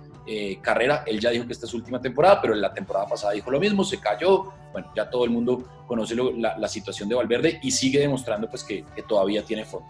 carrera. 0.61 1.05
Él 1.07 1.21
ya 1.21 1.31
dijo 1.31 1.47
que 1.47 1.55
esta 1.55 1.65
es 1.65 1.71
su 1.71 1.79
última 1.79 2.03
temporada, 2.03 2.43
pero 2.43 2.53
en 2.53 2.61
la 2.61 2.75
temporada 2.75 3.07
pasada 3.07 3.33
dijo 3.33 3.51
lo 3.51 3.59
mismo, 3.59 3.83
se 3.83 3.99
cayó. 3.99 4.53
Bueno, 4.73 4.93
ya 4.95 5.09
todo 5.09 5.25
el 5.25 5.31
mundo 5.31 5.85
conoce 5.87 6.15
la, 6.15 6.69
situación 6.69 7.09
de 7.09 7.15
Valverde 7.15 7.59
y 7.63 7.71
sigue 7.71 7.99
demostrando 8.01 8.49
pues 8.51 8.63
que, 8.63 8.85
que 8.95 9.03
todavía 9.03 9.43
tiene 9.43 9.65
fondo. 9.65 9.89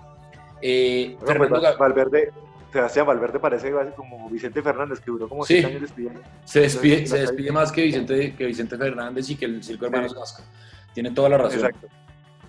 Eh, 0.61 1.17
pues, 1.21 1.79
Valverde, 1.79 2.33
Sebastián 2.73 3.07
Valverde 3.07 3.39
parece 3.39 3.73
como 3.97 4.29
Vicente 4.29 4.63
Fernández, 4.63 5.01
que 5.01 5.11
duró 5.11 5.29
como 5.29 5.45
sí. 5.45 5.59
años 5.59 5.81
despidiendo. 5.81 6.21
Se 6.45 6.61
despide, 6.61 7.07
se 7.07 7.19
despide 7.21 7.53
más 7.53 7.73
que 7.73 7.83
Vicente, 7.83 8.35
que 8.35 8.47
Vicente 8.47 8.77
Fernández 8.77 9.31
y 9.31 9.37
que 9.37 9.47
el 9.47 9.63
Circo 9.63 9.87
Hermanos 9.87 10.15
Gasca. 10.15 10.45
Tiene 10.93 11.11
toda 11.13 11.29
la 11.31 11.39
razón. 11.39 11.61
Exacto. 11.61 11.89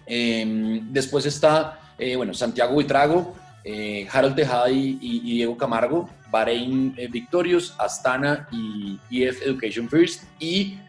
Em, 0.05 0.91
después 0.91 1.25
está, 1.25 1.93
eh, 1.97 2.15
bueno, 2.15 2.33
Santiago 2.33 2.73
Buitrago, 2.73 3.35
eh, 3.71 4.07
Harold 4.11 4.35
Tejada 4.35 4.69
y, 4.69 5.19
Diego 5.21 5.57
Camargo, 5.57 6.09
Bahrein 6.31 6.93
eh, 6.97 7.07
Victorious, 7.07 7.75
Astana 7.77 8.47
y 8.51 8.99
EF 9.23 9.41
Education 9.43 9.89
First. 9.89 10.23
Y 10.39 10.79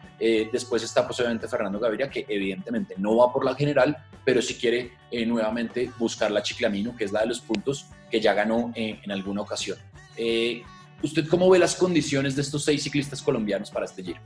después 0.51 0.83
está 0.83 1.07
posiblemente 1.07 1.47
Fernando 1.47 1.79
Gaviria, 1.79 2.07
que 2.07 2.27
evidentemente 2.29 2.93
no 2.99 3.17
va 3.17 3.33
por 3.33 3.43
la 3.43 3.55
general, 3.55 3.97
pero 4.23 4.41
si 4.41 4.55
quiere 4.55 4.91
eh, 5.09 5.25
nuevamente 5.25 5.91
buscar 5.97 6.31
la 6.31 6.41
Chiclamino, 6.41 6.95
que 6.95 7.03
es 7.03 7.11
la 7.11 7.21
de 7.21 7.27
los 7.27 7.41
puntos 7.41 7.87
que 8.09 8.21
ya 8.21 8.33
ganó 8.33 8.71
eh, 8.75 8.99
en 9.03 9.11
alguna 9.11 9.41
ocasión. 9.41 9.77
Eh, 10.15 10.63
¿Usted 11.03 11.27
cómo 11.27 11.49
ve 11.49 11.59
las 11.59 11.75
condiciones 11.75 12.35
de 12.35 12.43
estos 12.43 12.63
seis 12.63 12.83
ciclistas 12.83 13.21
colombianos 13.21 13.71
para 13.71 13.85
este 13.85 14.03
Giro? 14.03 14.21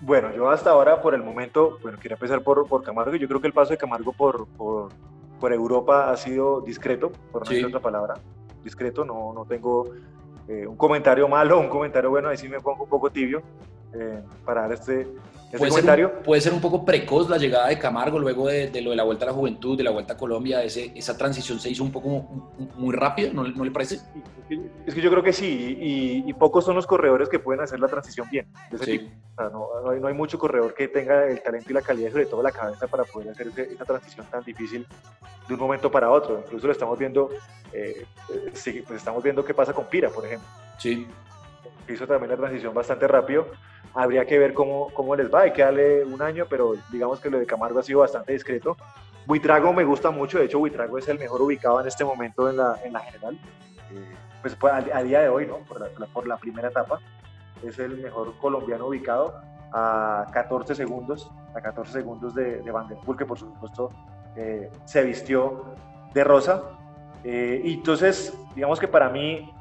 Bueno, 0.00 0.34
yo 0.34 0.48
hasta 0.50 0.70
ahora, 0.70 1.00
por 1.02 1.14
el 1.14 1.22
momento, 1.22 1.78
bueno, 1.82 1.98
quiero 2.00 2.16
empezar 2.16 2.42
por, 2.42 2.66
por 2.66 2.82
Camargo. 2.82 3.16
Yo 3.16 3.28
creo 3.28 3.40
que 3.40 3.46
el 3.48 3.52
paso 3.52 3.70
de 3.70 3.78
Camargo 3.78 4.12
por, 4.12 4.48
por 5.42 5.52
Europa 5.52 6.08
ha 6.08 6.16
sido 6.16 6.60
discreto, 6.60 7.10
por 7.32 7.42
no 7.42 7.50
decir 7.50 7.66
otra 7.66 7.80
palabra. 7.80 8.14
Discreto, 8.62 9.04
no, 9.04 9.32
no 9.32 9.44
tengo 9.44 9.90
un 10.46 10.76
comentario 10.76 11.26
malo, 11.26 11.58
un 11.58 11.68
comentario 11.68 12.10
bueno, 12.10 12.28
ahí 12.28 12.36
sí 12.36 12.48
me 12.48 12.60
pongo 12.60 12.84
un 12.84 12.88
poco 12.88 13.10
tibio 13.10 13.42
para 14.44 14.62
dar 14.62 14.72
este, 14.72 15.06
puede 15.58 15.70
Ser 15.70 16.06
un, 16.06 16.22
puede 16.22 16.40
ser 16.40 16.52
un 16.52 16.60
poco 16.60 16.84
precoz 16.84 17.28
la 17.28 17.36
llegada 17.36 17.68
de 17.68 17.78
Camargo 17.78 18.18
luego 18.18 18.48
de, 18.48 18.80
lo 18.80 18.90
de 18.90 18.96
la 18.96 19.02
Vuelta 19.02 19.24
a 19.24 19.28
la 19.28 19.34
Juventud, 19.34 19.76
de 19.76 19.84
la 19.84 19.90
Vuelta 19.90 20.14
a 20.14 20.16
Colombia, 20.16 20.62
ese, 20.62 20.92
esa 20.94 21.16
transición 21.16 21.60
se 21.60 21.70
hizo 21.70 21.82
un 21.82 21.92
poco 21.92 22.08
muy 22.76 22.94
rápida, 22.94 23.32
¿no, 23.32 23.44
le 23.44 23.70
parece? 23.70 23.98
Es 24.86 24.94
que 24.94 25.00
yo 25.00 25.10
creo 25.10 25.22
que 25.22 25.32
sí, 25.32 25.76
y, 26.26 26.32
pocos 26.34 26.64
son 26.64 26.74
los 26.74 26.86
corredores 26.86 27.28
que 27.28 27.38
pueden 27.38 27.62
hacer 27.62 27.78
la 27.80 27.88
transición 27.88 28.28
bien. 28.30 28.46
no, 29.38 30.06
hay, 30.06 30.14
mucho 30.14 30.38
corredor 30.38 30.74
que 30.74 30.88
tenga 30.88 31.26
el 31.26 31.42
talento 31.42 31.70
y 31.70 31.74
la 31.74 31.82
calidad, 31.82 32.10
sobre 32.10 32.26
todo 32.26 32.42
la 32.42 32.52
cabeza, 32.52 32.86
para 32.86 33.04
poder 33.04 33.30
hacer 33.30 33.48
esa 33.56 33.84
transición 33.84 34.26
tan 34.30 34.42
difícil 34.42 34.86
de 35.46 35.54
un 35.54 35.60
momento 35.60 35.90
para 35.90 36.10
otro. 36.10 36.42
Incluso 36.44 36.66
lo 36.66 36.72
estamos 36.72 36.98
viendo, 36.98 37.30
eh, 37.72 38.06
eh, 38.30 38.84
pues 38.86 38.98
estamos 38.98 39.22
viendo 39.22 39.44
qué 39.44 39.54
pasa 39.54 39.72
con 39.72 39.84
Pira, 39.86 40.08
por 40.08 40.24
ejemplo. 40.24 40.48
Sí. 40.78 41.06
Hizo 41.88 42.06
también 42.06 42.30
la 42.30 42.36
transición 42.36 42.72
bastante 42.72 43.06
rápido 43.06 43.46
habría 43.94 44.24
que 44.26 44.38
ver 44.38 44.54
cómo, 44.54 44.88
cómo 44.94 45.14
les 45.16 45.32
va, 45.32 45.42
hay 45.42 45.52
que 45.52 45.62
darle 45.62 46.04
un 46.04 46.22
año, 46.22 46.46
pero 46.48 46.74
digamos 46.90 47.20
que 47.20 47.30
lo 47.30 47.38
de 47.38 47.46
Camargo 47.46 47.78
ha 47.78 47.82
sido 47.82 48.00
bastante 48.00 48.32
discreto. 48.32 48.76
Buitrago 49.26 49.72
me 49.72 49.84
gusta 49.84 50.10
mucho, 50.10 50.38
de 50.38 50.46
hecho 50.46 50.58
Buitrago 50.58 50.98
es 50.98 51.08
el 51.08 51.18
mejor 51.18 51.42
ubicado 51.42 51.80
en 51.80 51.86
este 51.86 52.04
momento 52.04 52.48
en 52.48 52.56
la, 52.56 52.80
en 52.82 52.92
la 52.92 53.00
general, 53.00 53.38
eh, 53.92 54.14
pues, 54.40 54.56
pues 54.56 54.72
a, 54.72 55.02
día 55.02 55.20
de 55.20 55.28
hoy, 55.28 55.46
¿no? 55.46 55.58
Por 55.58 55.80
la, 55.80 56.06
por 56.06 56.26
la, 56.26 56.36
primera 56.36 56.68
etapa, 56.68 56.98
es 57.62 57.78
el 57.78 57.98
mejor 57.98 58.36
colombiano 58.38 58.86
ubicado 58.86 59.40
a 59.72 60.26
14 60.32 60.74
segundos, 60.74 61.30
a 61.54 61.60
14 61.60 61.92
segundos 61.92 62.34
de, 62.34 62.62
de 62.62 62.70
Van 62.70 62.88
der 62.88 62.98
Poel, 62.98 63.16
que 63.16 63.26
por 63.26 63.38
supuesto 63.38 63.90
eh, 64.36 64.70
se 64.84 65.02
vistió 65.04 65.64
de 66.12 66.24
rosa. 66.24 66.62
Eh, 67.22 67.60
y 67.64 67.74
entonces, 67.74 68.36
digamos 68.56 68.80
que 68.80 68.88
para 68.88 69.08
mí 69.08 69.54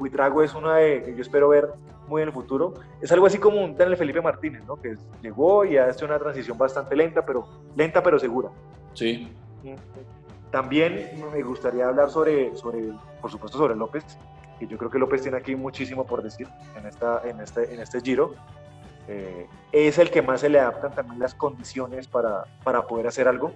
Buitrago 0.00 0.42
es 0.42 0.54
una 0.54 0.76
de, 0.76 1.14
yo 1.16 1.22
espero 1.22 1.48
ver 1.48 1.72
muy 2.08 2.22
en 2.22 2.28
el 2.28 2.34
futuro. 2.34 2.74
Es 3.00 3.12
algo 3.12 3.26
así 3.26 3.38
como 3.38 3.62
un 3.62 3.76
Daniel 3.76 3.96
Felipe 3.96 4.20
Martínez, 4.20 4.64
¿no? 4.66 4.76
Que 4.76 4.96
llegó 5.22 5.64
y 5.64 5.76
ha 5.76 5.90
hecho 5.90 6.06
una 6.06 6.18
transición 6.18 6.56
bastante 6.56 6.96
lenta, 6.96 7.24
pero 7.24 7.46
lenta 7.76 8.02
pero 8.02 8.18
segura. 8.18 8.48
Sí. 8.94 9.30
También 10.50 11.10
me 11.32 11.42
gustaría 11.42 11.86
hablar 11.86 12.10
sobre, 12.10 12.56
sobre, 12.56 12.90
por 13.20 13.30
supuesto, 13.30 13.58
sobre 13.58 13.76
López, 13.76 14.04
que 14.58 14.66
yo 14.66 14.78
creo 14.78 14.90
que 14.90 14.98
López 14.98 15.22
tiene 15.22 15.36
aquí 15.36 15.54
muchísimo 15.54 16.06
por 16.06 16.22
decir 16.22 16.48
en, 16.76 16.86
esta, 16.86 17.20
en, 17.24 17.40
este, 17.40 17.72
en 17.72 17.80
este 17.80 18.00
giro. 18.00 18.34
Eh, 19.06 19.46
es 19.72 19.98
el 19.98 20.10
que 20.10 20.22
más 20.22 20.40
se 20.40 20.48
le 20.48 20.60
adaptan 20.60 20.94
también 20.94 21.18
las 21.18 21.34
condiciones 21.34 22.08
para, 22.08 22.44
para 22.64 22.86
poder 22.86 23.06
hacer 23.06 23.28
algo 23.28 23.52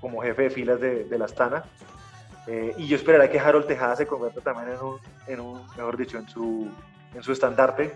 como 0.00 0.20
jefe 0.20 0.42
de 0.42 0.50
filas 0.50 0.80
de, 0.80 1.04
de 1.04 1.18
la 1.18 1.26
Astana. 1.26 1.64
Eh, 2.46 2.74
y 2.76 2.88
yo 2.88 2.96
esperaría 2.96 3.30
que 3.30 3.38
Harold 3.38 3.66
Tejada 3.66 3.94
se 3.94 4.06
convierta 4.06 4.40
también 4.40 4.76
en 4.76 4.84
un, 4.84 4.96
en 5.28 5.40
un 5.40 5.66
mejor 5.76 5.96
dicho, 5.96 6.18
en 6.18 6.28
su, 6.28 6.68
en 7.14 7.22
su 7.22 7.32
estandarte, 7.32 7.92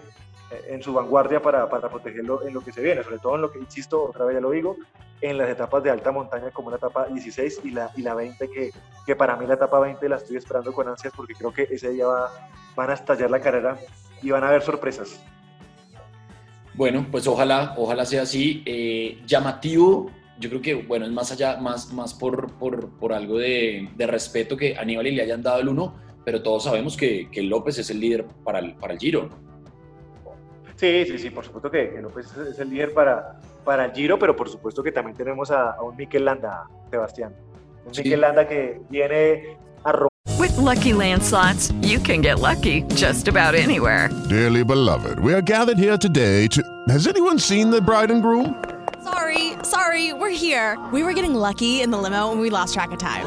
eh, 0.51 0.65
en 0.69 0.83
su 0.83 0.93
vanguardia 0.93 1.41
para, 1.41 1.69
para, 1.69 1.89
protegerlo 1.89 2.47
en 2.47 2.55
lo 2.55 2.61
que 2.61 2.73
se 2.73 2.83
viene, 2.83 3.03
sobre 3.03 3.19
todo 3.19 3.35
en 3.37 3.43
lo 3.43 3.51
que, 3.51 3.59
insisto, 3.59 4.03
otra 4.03 4.25
vez 4.25 4.35
ya 4.35 4.41
lo 4.41 4.51
digo, 4.51 4.77
en 5.21 5.39
las 5.39 5.49
etapas 5.49 5.83
de 5.83 5.91
alta 5.91 6.13
montaña 6.13 6.51
como 6.51 6.71
la 6.71 6.77
etapa 6.77 7.07
16 7.07 7.61
y 7.65 7.71
la, 7.71 7.91
y 7.97 8.03
la 8.03 8.15
20, 8.15 8.51
que, 8.51 8.71
que 9.05 9.17
para 9.17 9.37
mí 9.37 9.47
la 9.47 9.55
etapa 9.55 9.81
20 9.81 10.09
la 10.09 10.17
estoy 10.17 10.37
esperando 10.37 10.73
con 10.73 10.89
ansias 10.89 11.13
porque 11.17 11.35
creo 11.35 11.53
que 11.53 11.63
ese 11.71 11.91
día 11.91 12.07
va, 12.07 12.31
van 12.75 12.91
a 12.91 12.95
estallar 12.95 13.31
la 13.31 13.41
carrera 13.41 13.79
y 14.23 14.31
van 14.31 14.45
a 14.45 14.49
haber 14.49 14.63
sorpresas. 14.63 15.21
Bueno, 16.75 17.07
pues 17.11 17.27
ojalá, 17.27 17.75
ojalá 17.79 18.05
sea 18.05 18.23
así. 18.23 18.63
Eh, 18.67 19.23
llamativo, 19.27 20.11
yo 20.39 20.51
creo 20.51 20.61
que, 20.61 20.75
bueno, 20.75 21.07
es 21.07 21.13
más 21.13 21.33
allá, 21.33 21.57
más, 21.57 21.93
más 21.93 22.13
por, 22.13 22.53
por, 22.53 22.91
por 22.99 23.15
algo 23.15 23.39
de, 23.39 23.89
de, 23.97 24.07
respeto 24.07 24.57
que 24.59 24.77
Aníbal 24.77 25.07
le 25.07 25.23
hayan 25.23 25.43
dado 25.43 25.61
el 25.61 25.69
uno, 25.69 25.95
pero 26.27 26.43
todos 26.43 26.65
sabemos 26.65 26.97
que, 26.97 27.31
que 27.31 27.41
López 27.41 27.79
es 27.79 27.89
el 27.89 28.01
líder 28.01 28.25
para 28.43 28.59
el, 28.59 28.75
para 28.75 28.95
el 28.95 28.99
Giro. 28.99 29.29
Sí, 30.75 31.05
sí, 31.07 31.19
sí, 31.19 31.31
por 31.31 31.45
supuesto 31.45 31.71
que, 31.71 32.01
López 32.03 32.27
es 32.37 32.59
el 32.59 32.69
líder 32.69 32.93
para, 32.93 33.39
para 33.65 33.85
el 33.85 33.93
Giro, 33.93 34.19
pero 34.19 34.35
por 34.35 34.49
supuesto 34.49 34.83
que 34.83 34.91
también 34.91 35.17
tenemos 35.17 35.53
a, 35.53 35.81
un 35.81 35.95
Mikel 35.95 36.25
Landa, 36.25 36.65
Sebastián. 36.91 37.33
Un 37.87 37.95
sí. 37.95 38.03
Mikel 38.03 38.23
Landa 38.23 38.49
que 38.49 38.81
viene 38.91 39.57
a 39.85 39.93
romper. 39.93 40.09
With 40.37 40.57
lucky 40.57 40.93
landslots, 40.93 41.73
you 41.81 42.01
can 42.01 42.23
get 42.23 42.41
lucky 42.41 42.83
just 42.97 43.29
about 43.29 43.55
anywhere. 43.55 44.11
Dearly 44.29 44.65
beloved, 44.65 45.21
we 45.21 45.33
are 45.33 45.41
gathered 45.41 45.79
here 45.79 45.97
today 45.97 46.49
to. 46.49 46.61
Has 46.89 47.07
anyone 47.07 47.39
seen 47.39 47.71
the 47.71 47.81
bride 47.81 48.11
and 48.11 48.21
groom? 48.21 48.61
Sorry, 49.05 49.53
sorry, 49.63 50.13
we're 50.13 50.37
here. 50.37 50.77
We 50.93 51.05
were 51.05 51.15
getting 51.15 51.37
lucky 51.37 51.83
in 51.83 51.93
the 51.93 51.99
limo 51.99 52.33
and 52.33 52.41
we 52.41 52.51
lost 52.51 52.75
track 52.75 52.91
of 52.91 52.99
time. 52.99 53.27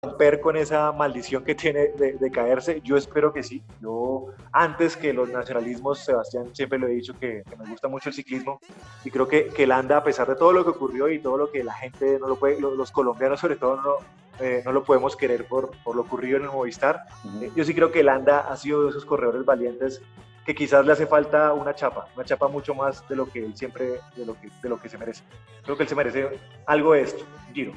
Romper 0.00 0.40
con 0.40 0.56
esa 0.56 0.92
maldición 0.92 1.42
que 1.42 1.56
tiene 1.56 1.88
de, 1.88 2.12
de, 2.12 2.30
caerse? 2.30 2.80
Yo 2.82 2.96
espero 2.96 3.32
que 3.32 3.42
sí. 3.42 3.62
Yo, 3.80 4.26
antes 4.52 4.96
que 4.96 5.12
los 5.12 5.28
nacionalismos, 5.28 5.98
Sebastián, 5.98 6.54
siempre 6.54 6.78
lo 6.78 6.86
he 6.86 6.92
dicho 6.92 7.14
que, 7.18 7.42
que 7.48 7.56
me 7.56 7.68
gusta 7.68 7.88
mucho 7.88 8.08
el 8.08 8.14
ciclismo 8.14 8.60
y 9.04 9.10
creo 9.10 9.26
que, 9.26 9.48
que 9.48 9.66
Landa, 9.66 9.96
a 9.96 10.04
pesar 10.04 10.28
de 10.28 10.36
todo 10.36 10.52
lo 10.52 10.62
que 10.62 10.70
ocurrió 10.70 11.08
y 11.08 11.18
todo 11.18 11.36
lo 11.36 11.50
que 11.50 11.64
la 11.64 11.74
gente 11.74 12.18
no 12.20 12.28
lo 12.28 12.36
puede, 12.36 12.60
los, 12.60 12.76
los 12.76 12.92
colombianos 12.92 13.40
sobre 13.40 13.56
todo 13.56 13.80
no, 13.82 13.94
eh, 14.38 14.62
no 14.64 14.70
lo 14.70 14.84
podemos 14.84 15.16
querer 15.16 15.46
por, 15.46 15.72
por, 15.82 15.96
lo 15.96 16.02
ocurrido 16.02 16.36
en 16.36 16.44
el 16.44 16.50
Movistar. 16.50 17.02
Uh 17.24 17.28
-huh. 17.28 17.42
eh, 17.42 17.52
yo 17.56 17.64
sí 17.64 17.74
creo 17.74 17.90
que 17.90 18.04
Landa 18.04 18.40
ha 18.40 18.56
sido 18.56 18.84
de 18.84 18.90
esos 18.90 19.04
corredores 19.04 19.44
valientes 19.44 20.00
que 20.46 20.54
quizás 20.54 20.86
le 20.86 20.92
hace 20.92 21.06
falta 21.06 21.52
una 21.52 21.74
chapa, 21.74 22.06
una 22.14 22.24
chapa 22.24 22.46
mucho 22.48 22.72
más 22.72 23.06
de 23.08 23.16
lo 23.16 23.26
que 23.26 23.44
él 23.44 23.56
siempre, 23.56 24.00
de 24.16 24.24
lo 24.24 24.34
que, 24.40 24.48
de 24.62 24.68
lo 24.68 24.80
que 24.80 24.88
se 24.88 24.96
merece. 24.96 25.24
Creo 25.64 25.76
que 25.76 25.82
él 25.82 25.88
se 25.88 25.94
merece 25.96 26.38
algo 26.66 26.92
de 26.92 27.02
esto, 27.02 27.24
Giro. 27.52 27.72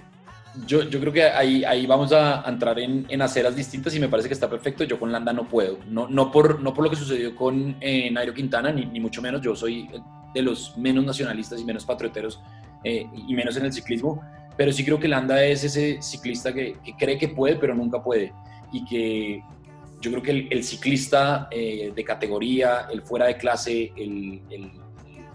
Yo, 0.68 0.84
yo, 0.84 1.00
creo 1.00 1.14
que 1.14 1.24
ahí, 1.24 1.64
ahí 1.64 1.86
vamos 1.86 2.12
a 2.12 2.44
entrar 2.48 2.78
en, 2.80 3.06
en, 3.08 3.22
aceras 3.22 3.56
distintas 3.56 3.96
y 3.96 4.00
me 4.00 4.10
parece 4.10 4.28
que 4.28 4.34
está 4.34 4.50
perfecto. 4.50 4.84
Yo 4.84 5.00
con 5.00 5.12
Landa 5.12 5.32
no 5.32 5.48
puedo. 5.48 5.80
No, 5.88 6.08
no, 6.10 6.32
por, 6.32 6.62
no 6.62 6.74
por 6.74 6.84
lo 6.84 6.90
que 6.90 6.98
sucedió 6.98 7.36
con 7.36 7.78
eh, 7.80 8.12
Nairo 8.12 8.34
Quintana, 8.34 8.72
ni, 8.72 8.86
ni, 8.86 9.00
mucho 9.00 9.22
menos. 9.22 9.42
Yo 9.42 9.56
soy 9.56 9.90
de 10.34 10.42
los 10.42 10.78
menos 10.78 11.06
nacionalistas 11.06 11.60
y 11.60 11.66
menos 11.66 11.86
patrioteros 11.86 12.42
eh, 12.84 13.06
y 13.28 13.34
menos 13.34 13.56
en 13.58 13.66
el 13.66 13.74
ciclismo. 13.74 14.22
Pero 14.58 14.74
sí 14.74 14.84
creo 14.84 15.00
que 15.00 15.08
Landa 15.08 15.44
es 15.44 15.64
ese 15.64 16.02
ciclista 16.02 16.54
que, 16.54 16.78
que 16.84 16.96
cree 16.98 17.18
que 17.18 17.30
puede, 17.30 17.56
pero 17.56 17.74
nunca 17.74 18.04
puede. 18.04 18.34
Y 18.74 18.84
que 18.86 19.42
yo 20.02 20.12
creo 20.12 20.24
que 20.24 20.32
el, 20.32 20.48
el 20.52 20.64
ciclista 20.64 21.48
eh, 21.52 21.94
de 21.96 22.04
categoría, 22.04 22.88
el 22.92 23.02
fuera 23.04 23.28
de 23.28 23.38
clase, 23.38 23.94
el, 23.96 24.42
el, 24.50 24.72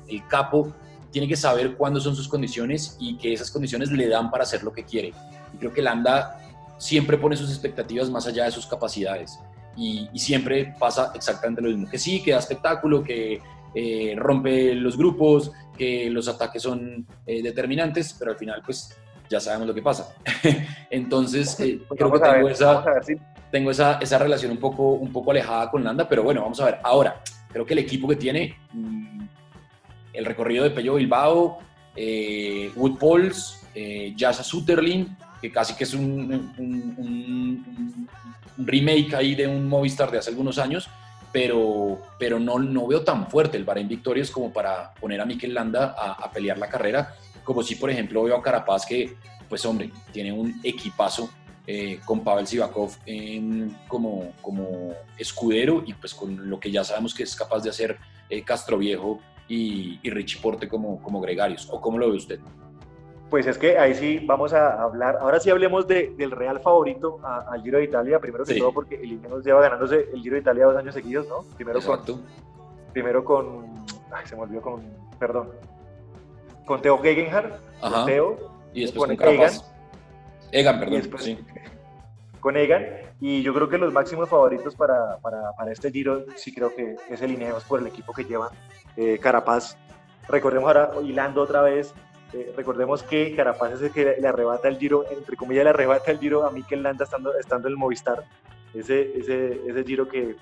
el 0.08 0.26
capo, 0.28 0.75
tiene 1.16 1.28
que 1.28 1.37
saber 1.37 1.76
cuándo 1.76 1.99
son 1.99 2.14
sus 2.14 2.28
condiciones 2.28 2.94
y 3.00 3.16
que 3.16 3.32
esas 3.32 3.50
condiciones 3.50 3.90
le 3.90 4.06
dan 4.06 4.30
para 4.30 4.42
hacer 4.42 4.62
lo 4.62 4.70
que 4.70 4.85
quiere. 4.85 5.14
Y 5.54 5.56
creo 5.56 5.73
que 5.73 5.80
Landa 5.80 6.38
siempre 6.76 7.16
pone 7.16 7.38
sus 7.38 7.49
expectativas 7.49 8.11
más 8.11 8.26
allá 8.26 8.44
de 8.44 8.50
sus 8.50 8.66
capacidades. 8.66 9.40
Y, 9.78 10.11
y 10.12 10.18
siempre 10.18 10.75
pasa 10.78 11.12
exactamente 11.14 11.62
lo 11.62 11.68
mismo. 11.68 11.88
Que 11.88 11.99
sí, 11.99 12.23
que 12.23 12.32
da 12.32 12.38
espectáculo, 12.38 13.02
que 13.02 13.40
eh, 13.75 14.14
rompe 14.14 14.75
los 14.75 14.99
grupos, 14.99 15.52
que 15.78 16.11
los 16.11 16.28
ataques 16.28 16.61
son 16.61 17.06
eh, 17.26 17.42
determinantes, 17.42 18.14
pero 18.18 18.32
al 18.32 18.37
final 18.37 18.61
pues 18.62 18.94
ya 19.30 19.40
sabemos 19.40 19.68
lo 19.68 19.75
que 19.75 19.80
pasa. 19.80 20.14
Entonces 20.90 21.58
eh, 21.61 21.80
pues 21.88 21.96
creo 21.99 22.12
que 22.12 22.18
tengo, 22.18 22.44
ver, 22.44 22.52
esa, 22.52 22.85
si... 23.02 23.14
tengo 23.50 23.70
esa, 23.70 23.99
esa, 24.00 24.18
relación 24.18 24.50
un 24.52 24.58
poco, 24.58 24.90
un 24.90 25.11
poco 25.11 25.30
alejada 25.30 25.70
con 25.70 25.82
Landa, 25.82 26.06
pero 26.06 26.23
bueno, 26.23 26.42
vamos 26.42 26.61
a 26.61 26.66
ver. 26.66 26.78
Ahora, 26.82 27.23
creo 27.50 27.64
que 27.64 27.73
el 27.73 27.78
equipo 27.78 28.06
que 28.06 28.16
tiene... 28.16 28.54
El 30.16 30.25
recorrido 30.25 30.64
de 30.64 30.70
Pello 30.70 30.94
Bilbao, 30.94 31.58
eh, 31.94 32.70
Wood 32.75 32.99
Pauls, 32.99 33.61
eh, 33.75 34.14
Sutterlin, 34.42 35.16
que 35.40 35.52
casi 35.52 35.75
que 35.75 35.85
es 35.85 35.92
un, 35.94 37.64
remake 38.56 39.14
ahí 39.14 39.35
de 39.35 39.46
un 39.46 39.68
Movistar 39.68 40.11
de 40.11 40.18
hace 40.18 40.30
algunos 40.30 40.58
años, 40.58 40.88
pero, 41.30 42.00
pero 42.18 42.40
no, 42.40 42.58
no 42.58 42.87
veo 42.87 43.02
tan 43.02 43.28
fuerte 43.28 43.58
el 43.58 43.64
Bahrein 43.64 43.88
Victorious 43.88 44.30
como 44.30 44.50
para 44.52 44.94
poner 44.94 45.20
a 45.20 45.26
Mikel 45.26 45.52
Landa 45.52 45.94
a, 45.99 46.30
pelear 46.30 46.56
la 46.56 46.68
carrera, 46.68 47.14
como 47.44 47.62
si 47.62 47.75
por 47.75 47.90
ejemplo 47.90 48.23
veo 48.23 48.37
a 48.37 48.42
Carapaz 48.42 48.87
que, 48.87 49.14
pues 49.49 49.64
hombre, 49.66 49.90
tiene 50.12 50.32
un 50.32 50.58
equipazo 50.64 51.28
eh, 51.66 52.00
con 52.04 52.25
Pavel 52.25 52.46
Sivakov 52.46 52.92
como, 53.88 54.32
como 54.40 54.94
escudero 55.18 55.82
y 55.87 55.92
pues 55.92 56.14
con 56.14 56.49
lo 56.49 56.58
que 56.58 56.70
ya 56.70 56.85
sabemos 56.85 57.12
que 57.12 57.25
es 57.25 57.37
capaz 57.37 57.61
de 57.61 57.70
hacer 57.70 57.99
eh, 58.30 58.42
Castro 58.42 58.78
Viejo 58.78 59.20
y, 59.48 59.98
y 60.02 60.10
Richie 60.10 60.40
Porte 60.40 60.68
como, 60.68 61.02
como 61.02 61.20
gregarios. 61.20 61.68
¿O 61.70 61.80
cómo 61.80 61.98
lo 61.98 62.10
ve 62.10 62.16
usted? 62.16 62.40
Pues 63.30 63.46
es 63.46 63.59
que 63.59 63.76
ahí 63.76 63.94
sí 63.94 64.20
vamos 64.24 64.52
a 64.52 64.80
hablar, 64.82 65.18
ahora 65.20 65.40
sí 65.40 65.50
hablemos 65.50 65.88
de, 65.88 66.14
del 66.16 66.30
real 66.30 66.61
favorito 66.61 67.18
al 67.24 67.61
Giro 67.62 67.78
de 67.78 67.85
Italia, 67.85 68.20
primero 68.20 68.44
que 68.44 68.54
sí. 68.54 68.61
todo 68.61 68.72
porque 68.72 68.94
el 68.94 69.12
Ineos 69.12 69.44
lleva 69.44 69.61
ganándose 69.61 70.09
el 70.12 70.22
Giro 70.22 70.35
de 70.35 70.42
Italia 70.42 70.66
dos 70.66 70.76
años 70.76 70.94
seguidos, 70.94 71.26
¿no? 71.26 71.42
Primero 71.56 71.80
Exacto. 71.80 72.12
con, 72.14 72.22
primero 72.92 73.24
con, 73.24 73.85
ay, 74.12 74.26
se 74.26 74.37
me 74.37 74.42
olvidó 74.42 74.62
con, 74.62 74.82
perdón, 75.18 75.50
con 76.64 76.80
Teo 76.80 76.98
Gegenhardt, 76.98 77.54
Ajá. 77.80 77.96
con 77.96 78.06
Teo, 78.06 78.50
y 78.72 78.82
después 78.82 79.09
con, 79.09 79.16
con 79.16 79.28
Egan, 79.28 79.52
Egan, 80.52 80.78
perdón, 80.78 80.94
después, 80.98 81.24
sí. 81.24 81.38
con 82.40 82.56
Egan, 82.56 82.87
y 83.20 83.42
yo 83.42 83.52
creo 83.52 83.68
que 83.68 83.78
los 83.78 83.92
máximos 83.92 84.28
favoritos 84.28 84.76
para, 84.76 85.16
para, 85.18 85.50
para 85.59 85.72
este 85.72 85.90
Giro 85.90 86.26
sí 86.37 86.54
creo 86.54 86.72
que 86.72 86.94
es 87.11 87.20
el 87.20 87.32
Ineos 87.32 87.64
por 87.64 87.80
el 87.80 87.88
equipo 87.88 88.12
que 88.12 88.22
lleva 88.22 88.52
eh, 88.96 89.18
Carapaz. 89.18 89.76
Recordemos 90.28 90.66
ahora, 90.66 90.90
hilando 91.04 91.42
otra 91.42 91.62
vez, 91.62 91.94
eh, 92.32 92.52
recordemos 92.56 93.02
que 93.02 93.35
Carapaz 93.35 93.74
es 93.74 93.82
el 93.82 93.90
que 93.92 94.16
le, 94.20 94.28
arrebata 94.28 94.68
el 94.68 94.78
Giro, 94.78 95.04
entre 95.11 95.37
comillas, 95.37 95.64
le 95.64 95.70
arrebata 95.70 96.11
el 96.11 96.18
Giro 96.18 96.44
a 96.44 96.50
Mikel 96.50 96.82
Landa 96.82 97.04
estando, 97.04 97.37
estando 97.38 97.68
en 97.68 97.72
el 97.72 97.78
Movistar. 97.78 98.24
Ese, 98.74 99.18
ese, 99.18 99.61
ese 99.66 99.85
Giro 99.85 100.09
que, 100.09 100.37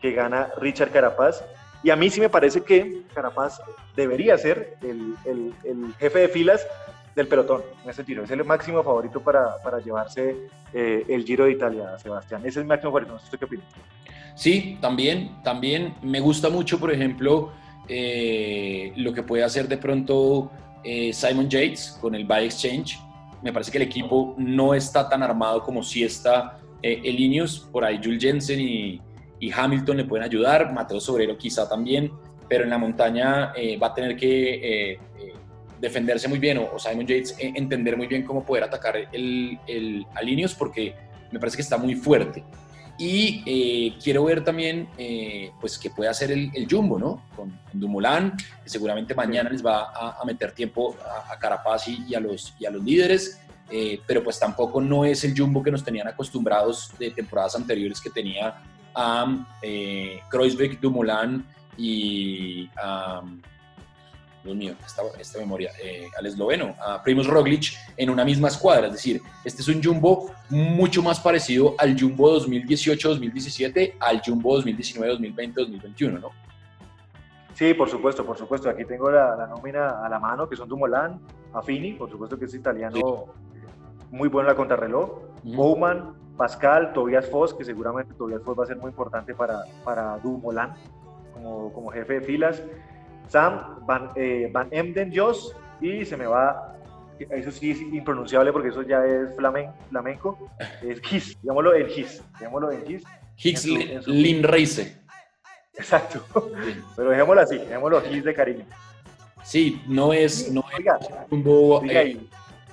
que 0.00 0.12
gana 0.12 0.48
Richard 0.58 0.90
Carapaz. 0.90 1.42
Y 1.82 1.90
a 1.90 1.96
mí 1.96 2.10
sí 2.10 2.20
me 2.20 2.28
parece 2.28 2.60
que 2.60 3.02
Carapaz 3.14 3.60
debería 3.96 4.36
ser 4.36 4.76
el, 4.82 5.14
el, 5.24 5.54
el 5.64 5.94
jefe 5.98 6.18
de 6.20 6.28
filas 6.28 6.66
del 7.14 7.28
pelotón 7.28 7.62
en 7.84 7.90
ese 7.90 8.04
Giro. 8.04 8.24
Es 8.24 8.30
el 8.30 8.44
máximo 8.44 8.82
favorito 8.82 9.20
para, 9.20 9.56
para 9.62 9.80
llevarse 9.80 10.36
eh, 10.72 11.04
el 11.08 11.24
Giro 11.24 11.44
de 11.44 11.52
Italia, 11.52 11.98
Sebastián. 11.98 12.40
Ese 12.42 12.48
es 12.48 12.56
el 12.58 12.66
máximo 12.66 12.90
favorito. 12.90 13.14
¿Usted 13.14 13.38
qué 13.38 13.44
opina? 13.44 13.62
Sí, 14.34 14.78
también, 14.80 15.42
también 15.42 15.94
me 16.02 16.20
gusta 16.20 16.48
mucho, 16.48 16.78
por 16.78 16.92
ejemplo, 16.92 17.52
eh, 17.92 18.92
lo 18.94 19.12
que 19.12 19.24
puede 19.24 19.42
hacer 19.42 19.66
de 19.66 19.76
pronto 19.76 20.52
eh, 20.84 21.12
Simon 21.12 21.48
Yates 21.48 21.98
con 22.00 22.14
el 22.14 22.24
Buy 22.24 22.44
Exchange. 22.44 23.00
Me 23.42 23.52
parece 23.52 23.72
que 23.72 23.78
el 23.78 23.82
equipo 23.82 24.34
no 24.38 24.74
está 24.74 25.08
tan 25.08 25.22
armado 25.22 25.62
como 25.62 25.82
si 25.82 26.04
está 26.04 26.58
eh, 26.82 27.00
el 27.04 27.18
Ineos. 27.18 27.68
Por 27.72 27.84
ahí 27.84 28.00
Jules 28.02 28.22
Jensen 28.22 28.60
y, 28.60 29.00
Hamilton 29.52 29.96
le 29.96 30.04
pueden 30.04 30.24
ayudar. 30.24 30.72
Mateo 30.72 31.00
Sobrero 31.00 31.36
quizá 31.36 31.68
también. 31.68 32.12
Pero 32.48 32.64
en 32.64 32.70
la 32.70 32.78
montaña 32.78 33.52
eh, 33.56 33.76
va 33.76 33.88
a 33.88 33.94
tener 33.94 34.16
que 34.16 34.98
defenderse 35.80 36.28
muy 36.28 36.38
bien 36.38 36.58
o, 36.58 36.70
o 36.74 36.78
Simon 36.78 37.06
Yates 37.06 37.34
entender 37.38 37.96
muy 37.96 38.06
bien 38.06 38.22
cómo 38.22 38.44
poder 38.44 38.64
atacar 38.64 38.96
el, 39.12 39.58
el, 39.66 40.04
al 40.14 40.28
Ineos 40.28 40.54
porque 40.54 40.94
me 41.32 41.40
parece 41.40 41.56
que 41.56 41.62
está 41.62 41.78
muy 41.78 41.94
fuerte. 41.94 42.44
Y 43.00 43.42
eh, 43.46 43.96
quiero 44.04 44.24
ver 44.24 44.44
también 44.44 44.86
eh, 44.98 45.52
pues 45.58 45.78
qué 45.78 45.88
puede 45.88 46.10
hacer 46.10 46.30
el, 46.30 46.50
el, 46.52 46.66
Jumbo, 46.70 46.98
¿no? 46.98 47.24
Con, 47.34 47.48
con 47.48 47.80
Dumoulin, 47.80 48.34
que 48.62 48.68
seguramente 48.68 49.14
mañana 49.14 49.48
les 49.48 49.64
va 49.64 49.84
a, 49.84 50.20
a 50.20 50.24
meter 50.26 50.52
tiempo 50.52 50.94
a, 51.02 51.32
a 51.32 51.38
Carapaz 51.38 51.88
y, 51.88 52.04
y, 52.06 52.14
a 52.14 52.20
los, 52.20 52.52
y 52.58 52.66
a 52.66 52.70
los 52.70 52.84
líderes, 52.84 53.40
eh, 53.70 54.02
pero 54.06 54.22
pues 54.22 54.38
tampoco 54.38 54.82
no 54.82 55.06
es 55.06 55.24
el 55.24 55.34
Jumbo 55.34 55.62
que 55.62 55.70
nos 55.70 55.82
tenían 55.82 56.08
acostumbrados 56.08 56.90
de 56.98 57.10
temporadas 57.10 57.56
anteriores 57.56 58.02
que 58.02 58.10
tenía 58.10 58.62
a 58.94 59.46
eh, 59.62 60.20
Kreuzbeck, 60.28 60.78
Dumoulin 60.78 61.42
y 61.78 62.68
a... 62.76 63.22
Dios 64.42 64.56
mío, 64.56 64.74
esta, 64.84 65.02
esta 65.18 65.38
memoria, 65.38 65.70
eh, 65.82 66.08
al 66.18 66.26
esloveno, 66.26 66.74
a 66.80 67.02
Primoz 67.02 67.26
Roglic 67.26 67.74
en 67.96 68.08
una 68.08 68.24
misma 68.24 68.48
escuadra. 68.48 68.86
Es 68.86 68.94
decir, 68.94 69.20
este 69.44 69.60
es 69.62 69.68
un 69.68 69.82
Jumbo 69.82 70.30
mucho 70.48 71.02
más 71.02 71.20
parecido 71.20 71.74
al 71.78 71.98
Jumbo 71.98 72.38
2018-2017, 72.40 73.94
al 74.00 74.22
Jumbo 74.24 74.58
2019-2020-2021, 74.62 76.20
¿no? 76.20 76.30
Sí, 77.54 77.74
por 77.74 77.90
supuesto, 77.90 78.24
por 78.24 78.38
supuesto. 78.38 78.70
Aquí 78.70 78.86
tengo 78.86 79.10
la, 79.10 79.36
la, 79.36 79.46
nómina 79.46 80.02
a 80.02 80.08
la 80.08 80.18
mano, 80.18 80.48
que 80.48 80.56
son 80.56 80.66
Dumoulin, 80.66 81.20
Affini, 81.52 81.92
por 81.92 82.10
supuesto 82.10 82.38
que 82.38 82.46
es 82.46 82.54
italiano, 82.54 82.96
sí. 82.96 83.04
muy 84.10 84.30
bueno 84.30 84.48
en 84.48 84.54
la 84.54 84.56
contrarreloj, 84.56 85.10
-huh. 85.44 85.56
Bowman, 85.56 86.14
Pascal, 86.38 86.94
Tobias 86.94 87.28
Foss, 87.28 87.52
que 87.52 87.64
seguramente 87.64 88.14
Tobias 88.14 88.40
Foss 88.42 88.58
va 88.58 88.64
a 88.64 88.66
ser 88.66 88.78
muy 88.78 88.88
importante 88.88 89.34
para, 89.34 89.64
para 89.84 90.16
Dumoulin 90.18 90.70
como, 91.34 91.70
como 91.74 91.90
jefe 91.90 92.14
de 92.14 92.20
filas. 92.22 92.62
Sam, 93.30 93.86
Van, 93.86 94.10
eh, 94.16 94.50
Van 94.52 94.68
Emden, 94.72 95.12
Jos, 95.14 95.54
y 95.80 96.04
se 96.04 96.16
me 96.16 96.26
va, 96.26 96.76
eso 97.30 97.50
sí 97.52 97.70
es 97.70 97.80
impronunciable 97.80 98.52
porque 98.52 98.70
eso 98.70 98.82
ya 98.82 99.04
es 99.04 99.34
flamen, 99.36 99.70
flamenco, 99.88 100.36
es 100.82 101.00
Gis, 101.00 101.40
digámoslo 101.40 101.74
en 101.74 101.86
Gis, 101.86 102.22
digámoslo 102.38 102.72
en 102.72 102.86
Gis. 102.86 103.04
Higgs 103.36 103.64
Linreise. 104.06 104.96
Exacto, 105.74 106.24
sí. 106.64 106.82
pero 106.96 107.10
dejémoslo 107.10 107.40
así, 107.40 107.58
dejémoslo 107.58 108.02
Gis 108.02 108.24
de 108.24 108.34
cariño. 108.34 108.64
Sí, 109.44 109.80
no 109.86 110.12
es, 110.12 110.50
no 110.50 110.64
es 110.76 111.08
un 111.30 111.44
bobo, 111.44 111.82
eh, 111.84 112.18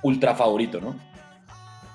ultra 0.02 0.34
favorito, 0.34 0.82
¿no? 0.82 0.96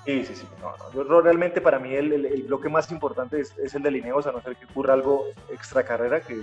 Sí, 0.05 0.25
sí, 0.25 0.35
sí. 0.35 0.47
No, 0.59 0.73
no. 0.77 0.91
Yo 0.91 1.21
realmente 1.21 1.61
para 1.61 1.79
mí 1.79 1.93
el, 1.93 2.11
el, 2.11 2.25
el, 2.25 2.43
bloque 2.43 2.67
más 2.69 2.91
importante 2.91 3.39
es, 3.39 3.57
es 3.57 3.73
el 3.73 3.83
de 3.83 3.91
Lineos, 3.91 4.27
a 4.27 4.31
no 4.31 4.41
ser 4.41 4.55
que 4.55 4.65
ocurra 4.65 4.93
algo 4.93 5.27
extra 5.49 5.83
carrera, 5.83 6.21
que 6.21 6.41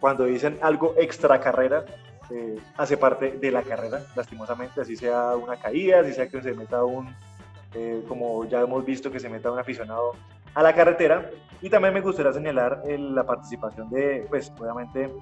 cuando 0.00 0.24
dicen 0.24 0.58
algo 0.62 0.94
extra 0.98 1.40
carrera, 1.40 1.84
eh, 2.30 2.58
hace 2.76 2.96
parte 2.96 3.32
de 3.32 3.50
la 3.50 3.62
carrera, 3.62 4.00
lastimosamente, 4.16 4.80
así 4.80 4.96
sea 4.96 5.36
una 5.36 5.56
caída, 5.56 6.00
así 6.00 6.12
sea 6.12 6.28
que 6.28 6.40
se 6.40 6.54
meta 6.54 6.82
un, 6.84 7.14
eh, 7.74 8.02
como 8.08 8.44
ya 8.46 8.60
hemos 8.60 8.84
visto, 8.84 9.10
que 9.10 9.20
se 9.20 9.28
meta 9.28 9.50
un 9.50 9.58
aficionado 9.58 10.12
a 10.54 10.62
la 10.62 10.74
carretera. 10.74 11.30
Y 11.60 11.68
también 11.68 11.92
me 11.94 12.00
gustaría 12.00 12.32
señalar 12.32 12.82
la 12.86 13.24
participación 13.24 13.90
de, 13.90 14.26
pues, 14.28 14.52
obviamente, 14.58 15.12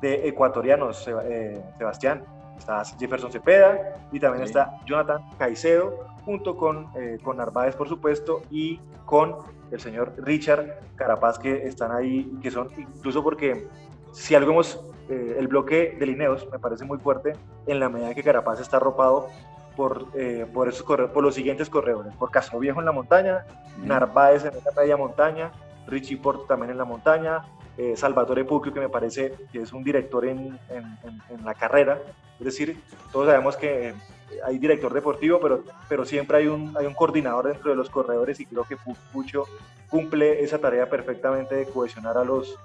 de 0.00 0.28
ecuatorianos, 0.28 1.06
eh, 1.08 1.62
Sebastián. 1.76 2.24
Está 2.58 2.82
Jefferson 2.84 3.30
Cepeda 3.30 3.96
y 4.10 4.18
también 4.18 4.44
está 4.44 4.78
Jonathan 4.86 5.22
Caicedo, 5.38 6.15
junto 6.26 6.56
con, 6.56 6.88
eh, 6.96 7.18
con 7.22 7.36
Narváez, 7.36 7.76
por 7.76 7.88
supuesto, 7.88 8.42
y 8.50 8.80
con 9.04 9.36
el 9.70 9.78
señor 9.78 10.12
Richard 10.18 10.80
Carapaz, 10.96 11.38
que 11.38 11.68
están 11.68 11.92
ahí, 11.92 12.36
que 12.42 12.50
son 12.50 12.68
incluso 12.76 13.22
porque 13.22 13.68
si 14.10 14.34
algo 14.34 14.50
hemos, 14.50 14.80
eh, 15.08 15.36
el 15.38 15.46
bloque 15.46 15.96
de 15.96 16.04
Lineos 16.04 16.48
me 16.50 16.58
parece 16.58 16.84
muy 16.84 16.98
fuerte 16.98 17.34
en 17.68 17.78
la 17.78 17.88
medida 17.88 18.12
que 18.12 18.24
Carapaz 18.24 18.60
está 18.60 18.78
arropado 18.78 19.28
por, 19.76 20.06
eh, 20.14 20.46
por, 20.52 20.68
esos 20.68 20.82
por 20.84 21.22
los 21.22 21.36
siguientes 21.36 21.70
corredores, 21.70 22.12
por 22.16 22.32
Castro 22.32 22.58
Viejo 22.58 22.80
en 22.80 22.86
la 22.86 22.92
montaña, 22.92 23.44
Narváez 23.84 24.44
en 24.44 24.54
la 24.64 24.72
media 24.76 24.96
montaña, 24.96 25.52
Richie 25.86 26.16
Porto 26.16 26.42
también 26.42 26.72
en 26.72 26.78
la 26.78 26.84
montaña, 26.84 27.44
eh, 27.78 27.94
Salvatore 27.96 28.44
Puccio, 28.44 28.72
que 28.72 28.80
me 28.80 28.88
parece 28.88 29.34
que 29.52 29.60
es 29.60 29.72
un 29.72 29.84
director 29.84 30.24
en, 30.26 30.58
en, 30.70 31.44
la 31.44 31.54
carrera. 31.54 32.00
Es 32.38 32.44
decir, 32.44 32.80
todos 33.12 33.26
sabemos 33.26 33.56
que 33.56 33.94
hay 34.44 34.58
director 34.58 34.92
deportivo, 34.92 35.38
pero, 35.40 35.62
pero 35.88 36.04
siempre 36.04 36.38
hay 36.38 36.46
un, 36.46 36.74
hay 36.76 36.86
un 36.86 36.94
coordinador 36.94 37.48
dentro 37.48 37.70
de 37.70 37.76
los 37.76 37.90
corredores 37.90 38.40
y 38.40 38.46
creo 38.46 38.64
que 38.64 38.76
Puccio 39.12 39.44
cumple 39.88 40.42
esa 40.42 40.58
tarea 40.58 40.88
perfectamente 40.88 41.54
de 41.54 41.66
cohesionar 41.66 42.16
a 42.16 42.24
los 42.24 42.58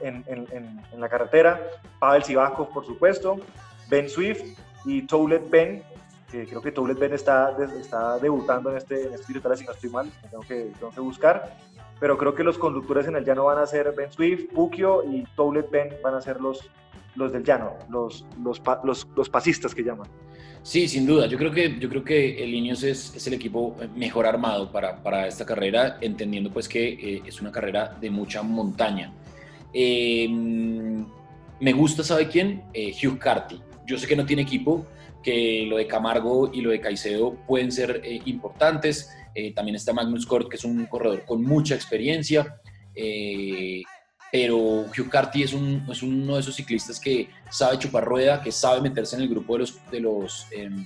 en, 0.00 0.82
la 0.96 1.08
carretera. 1.08 1.60
Pavel 1.98 2.22
Sivakov, 2.22 2.72
por 2.72 2.84
supuesto, 2.84 3.40
Ben 3.88 4.08
Swift 4.08 4.58
y 4.84 5.02
Toulet 5.02 5.48
Ben, 5.48 5.82
creo 6.30 6.62
que 6.62 6.72
Toulet 6.72 6.98
Ben 6.98 7.12
está, 7.12 7.56
está 7.78 8.18
debutando 8.18 8.70
en 8.70 8.76
este, 8.76 9.06
en 9.06 9.14
este 9.14 9.32
si 9.32 9.64
no 9.64 9.72
estoy 9.72 9.90
mal, 9.90 10.10
tengo 10.30 10.42
que, 10.44 10.72
tengo 10.78 10.90
que 10.90 11.00
buscar 11.00 11.56
pero 12.02 12.18
creo 12.18 12.34
que 12.34 12.42
los 12.42 12.58
conductores 12.58 13.06
en 13.06 13.14
el 13.14 13.24
llano 13.24 13.44
van 13.44 13.58
a 13.58 13.64
ser 13.64 13.94
Ben 13.96 14.10
Swift, 14.10 14.52
Pukio 14.52 15.04
y 15.08 15.22
Toulet 15.36 15.70
Ben 15.70 15.88
van 16.02 16.16
a 16.16 16.20
ser 16.20 16.40
los, 16.40 16.68
los 17.14 17.32
del 17.32 17.44
llano, 17.44 17.74
los, 17.88 18.26
los, 18.42 18.60
los, 18.82 19.06
los, 19.14 19.30
pasistas 19.30 19.72
que 19.72 19.84
llaman. 19.84 20.08
Sí, 20.64 20.88
sin 20.88 21.06
duda. 21.06 21.26
Yo 21.28 21.38
creo 21.38 21.52
que, 21.52 21.78
yo 21.78 21.88
creo 21.88 22.02
que 22.02 22.42
el 22.42 22.52
Ineos 22.52 22.82
es, 22.82 23.14
es 23.14 23.24
el 23.28 23.34
equipo 23.34 23.76
mejor 23.94 24.26
armado 24.26 24.72
para, 24.72 25.00
para, 25.00 25.28
esta 25.28 25.46
carrera, 25.46 25.98
entendiendo 26.00 26.50
pues 26.50 26.68
que 26.68 26.88
eh, 26.88 27.22
es 27.24 27.40
una 27.40 27.52
carrera 27.52 27.96
de 28.00 28.10
mucha 28.10 28.42
montaña. 28.42 29.12
Em, 29.72 31.06
me 31.60 31.72
gusta, 31.72 32.02
¿sabe 32.02 32.26
quién? 32.26 32.64
Eh, 32.74 32.92
Hugh 33.00 33.16
Carty. 33.16 33.60
Yo 33.86 33.96
sé 33.96 34.08
que 34.08 34.16
no 34.16 34.26
tiene 34.26 34.42
equipo, 34.42 34.84
que 35.22 35.66
lo 35.68 35.76
de 35.76 35.86
Camargo 35.86 36.50
y 36.52 36.62
lo 36.62 36.70
de 36.70 36.80
Caicedo 36.80 37.36
pueden 37.46 37.70
ser 37.70 38.00
eh, 38.02 38.20
importantes. 38.24 39.16
Eh, 39.34 39.52
también 39.54 39.76
está 39.76 39.92
Magnus 39.92 40.26
Cort, 40.26 40.48
que 40.48 40.56
es 40.56 40.64
un 40.64 40.86
corredor 40.86 41.24
con 41.24 41.42
mucha 41.42 41.74
experiencia. 41.74 42.60
Eh, 42.94 43.82
pero 44.30 44.56
Hugh 44.56 45.08
Carty 45.10 45.42
es, 45.42 45.52
un, 45.52 45.86
es, 45.90 46.02
uno 46.02 46.34
de 46.34 46.40
esos 46.40 46.54
ciclistas 46.54 46.98
que 46.98 47.28
sabe 47.50 47.78
chupar 47.78 48.04
rueda, 48.04 48.42
que 48.42 48.50
sabe 48.50 48.80
meterse 48.80 49.16
en 49.16 49.22
el 49.22 49.28
grupo 49.28 49.54
de 49.54 49.58
los, 49.58 49.90
de 49.90 50.00
los, 50.00 50.46
em, 50.52 50.84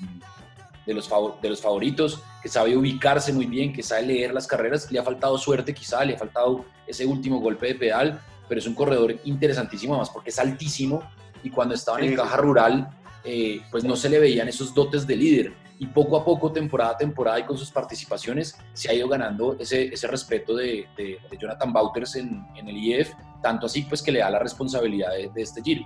de 0.84 0.94
los, 0.94 1.08
de 1.40 1.48
los 1.48 1.60
favoritos, 1.60 2.20
que 2.42 2.48
sabe 2.48 2.76
ubicarse 2.76 3.32
muy 3.32 3.46
bien, 3.46 3.72
que 3.72 3.82
sabe 3.82 4.02
leer 4.06 4.34
las 4.34 4.46
carreras. 4.46 4.90
Le 4.90 4.98
ha 4.98 5.04
faltado 5.04 5.38
suerte 5.38 5.72
quizá, 5.72 6.04
le 6.04 6.14
ha 6.14 6.18
faltado 6.18 6.64
ese 6.86 7.06
último 7.06 7.40
golpe 7.40 7.68
de 7.68 7.74
pedal, 7.76 8.20
pero 8.48 8.58
es 8.58 8.66
un 8.66 8.74
corredor 8.74 9.16
interesantísimo 9.24 9.94
además 9.94 10.10
porque 10.10 10.30
es 10.30 10.38
altísimo 10.38 11.02
y 11.42 11.50
cuando 11.50 11.74
estaba 11.74 11.98
en 11.98 12.06
el 12.06 12.16
caja 12.16 12.36
rural 12.36 12.88
eh, 13.24 13.60
pues 13.70 13.82
no 13.82 13.96
se 13.96 14.08
le 14.08 14.20
veían 14.20 14.48
esos 14.48 14.72
dotes 14.72 15.06
de 15.06 15.16
líder. 15.16 15.52
Y 15.78 15.86
poco 15.86 16.16
a 16.16 16.24
poco, 16.24 16.52
temporada 16.52 16.92
a 16.92 16.96
temporada 16.96 17.38
y 17.38 17.44
con 17.44 17.56
sus 17.58 17.70
participaciones, 17.70 18.58
se 18.72 18.90
ha 18.90 18.94
ido 18.94 19.08
ganando 19.08 19.56
ese, 19.58 19.84
ese 19.86 20.06
respeto 20.06 20.56
de, 20.56 20.86
de, 20.96 21.18
Jonathan 21.38 21.72
Bauters 21.72 22.16
en, 22.16 22.46
en, 22.56 22.68
el 22.68 22.76
IEF, 22.76 23.12
tanto 23.42 23.66
así 23.66 23.82
pues 23.82 24.02
que 24.02 24.10
le 24.10 24.20
da 24.20 24.30
la 24.30 24.38
responsabilidad 24.38 25.10
de, 25.12 25.42
este 25.42 25.62
giro. 25.62 25.82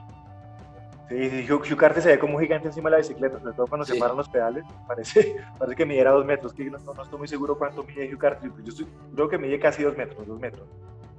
Sí, 1.09 1.45
Hugh, 1.51 1.63
Hugh 1.63 2.01
se 2.01 2.09
ve 2.09 2.19
como 2.21 2.37
un 2.37 2.43
gigante 2.43 2.69
encima 2.69 2.89
de 2.89 2.93
la 2.93 2.99
bicicleta, 2.99 3.41
sobre 3.41 3.53
todo 3.55 3.67
cuando 3.67 3.85
se 3.85 3.97
paran 3.97 4.17
los 4.17 4.29
pedales. 4.29 4.65
Parece, 4.87 5.37
parece 5.59 5.77
que 5.77 5.85
midiera 5.85 6.13
dos 6.13 6.25
metros, 6.25 6.53
que 6.53 6.71
no, 6.71 6.79
no, 6.79 7.03
estoy 7.03 7.19
muy 7.19 7.27
seguro 7.27 7.59
cuánto 7.59 7.83
mide 7.83 8.15
Hugh 8.15 8.19
Carty. 8.19 8.49
Yo 8.63 8.87
creo 9.15 9.29
que 9.29 9.39
mide 9.39 9.59
casi 9.59 9.83
dos 9.83 9.97
metros, 9.97 10.25
dos 10.25 10.39
metros. 10.39 10.69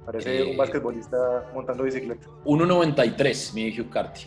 Parece 0.06 0.42
un 0.42 0.48
eh, 0.48 0.56
basquetbolista 0.56 1.50
montando 1.54 1.84
bicicleta. 1.84 2.26
1.93 2.44 3.54
mide 3.54 3.80
Hugh 3.80 3.90
Carty. 3.90 4.26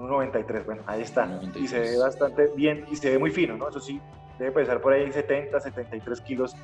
1.93, 0.00 0.64
bueno, 0.64 0.82
ahí 0.86 1.02
está. 1.02 1.40
Y 1.54 1.68
se 1.68 1.78
ve 1.78 1.98
bastante 1.98 2.50
bien 2.56 2.84
y 2.90 2.96
se 2.96 3.10
ve 3.10 3.18
muy 3.18 3.30
fino, 3.30 3.56
¿no? 3.56 3.68
Eso 3.68 3.80
sí, 3.80 4.00
debe 4.38 4.52
pesar 4.52 4.80
por 4.80 4.92
ahí 4.92 5.12
70, 5.12 5.60
73 5.60 6.20
kilos 6.22 6.56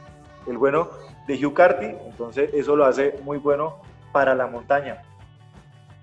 el 0.46 0.58
bueno 0.58 0.90
de 1.26 1.44
Hugh 1.44 1.54
Carty, 1.54 1.86
entonces 2.06 2.50
eso 2.54 2.76
lo 2.76 2.84
hace 2.84 3.14
muy 3.24 3.38
bueno 3.38 3.78
para 4.12 4.34
la 4.34 4.46
montaña. 4.46 5.02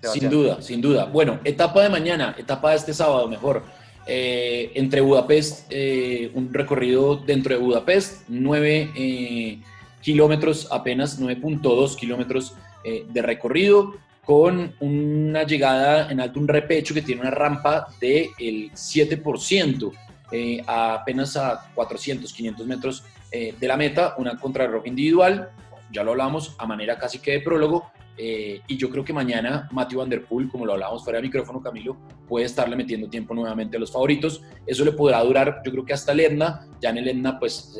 Sin 0.02 0.28
duda, 0.28 0.60
sin 0.60 0.80
duda. 0.80 1.06
Bueno, 1.06 1.40
etapa 1.44 1.82
de 1.82 1.88
mañana, 1.88 2.34
etapa 2.38 2.70
de 2.70 2.76
este 2.76 2.92
sábado 2.92 3.26
mejor. 3.26 3.62
Eh, 4.06 4.70
entre 4.74 5.00
Budapest, 5.00 5.66
eh, 5.70 6.30
un 6.34 6.52
recorrido 6.52 7.16
dentro 7.16 7.54
de 7.54 7.60
Budapest, 7.60 8.24
9 8.28 8.92
eh, 8.94 9.58
kilómetros, 10.02 10.68
apenas 10.70 11.18
9.2 11.20 11.96
kilómetros 11.96 12.54
de 12.84 13.22
recorrido 13.22 13.94
con 14.24 14.74
una 14.80 15.44
llegada 15.44 16.10
en 16.10 16.20
alto, 16.20 16.40
un 16.40 16.48
repecho 16.48 16.94
que 16.94 17.02
tiene 17.02 17.20
una 17.20 17.30
rampa 17.30 17.86
del 18.00 18.70
7%, 18.72 19.92
eh, 20.32 20.62
apenas 20.66 21.36
a 21.36 21.70
400, 21.74 22.32
500 22.32 22.66
metros 22.66 23.04
eh, 23.30 23.54
de 23.58 23.68
la 23.68 23.76
meta, 23.76 24.14
una 24.18 24.38
contrarreloj 24.38 24.86
individual, 24.86 25.50
ya 25.92 26.02
lo 26.02 26.12
hablamos 26.12 26.56
a 26.58 26.66
manera 26.66 26.98
casi 26.98 27.18
que 27.18 27.32
de 27.32 27.40
prólogo, 27.40 27.90
eh, 28.16 28.60
y 28.66 28.76
yo 28.76 28.90
creo 28.90 29.04
que 29.04 29.12
mañana 29.12 29.68
Matthew 29.72 29.98
Van 29.98 30.08
Der 30.08 30.24
Poel, 30.24 30.48
como 30.48 30.64
lo 30.64 30.72
hablábamos 30.72 31.04
fuera 31.04 31.18
de 31.18 31.24
micrófono, 31.24 31.60
Camilo, 31.60 31.96
puede 32.28 32.46
estarle 32.46 32.76
metiendo 32.76 33.08
tiempo 33.08 33.34
nuevamente 33.34 33.76
a 33.76 33.80
los 33.80 33.90
favoritos. 33.90 34.40
Eso 34.66 34.84
le 34.84 34.92
podrá 34.92 35.20
durar, 35.22 35.62
yo 35.64 35.72
creo 35.72 35.84
que 35.84 35.94
hasta 35.94 36.12
el 36.12 36.20
Etna. 36.20 36.68
Ya 36.80 36.90
en 36.90 36.98
el 36.98 37.08
Etna, 37.08 37.40
pues 37.40 37.76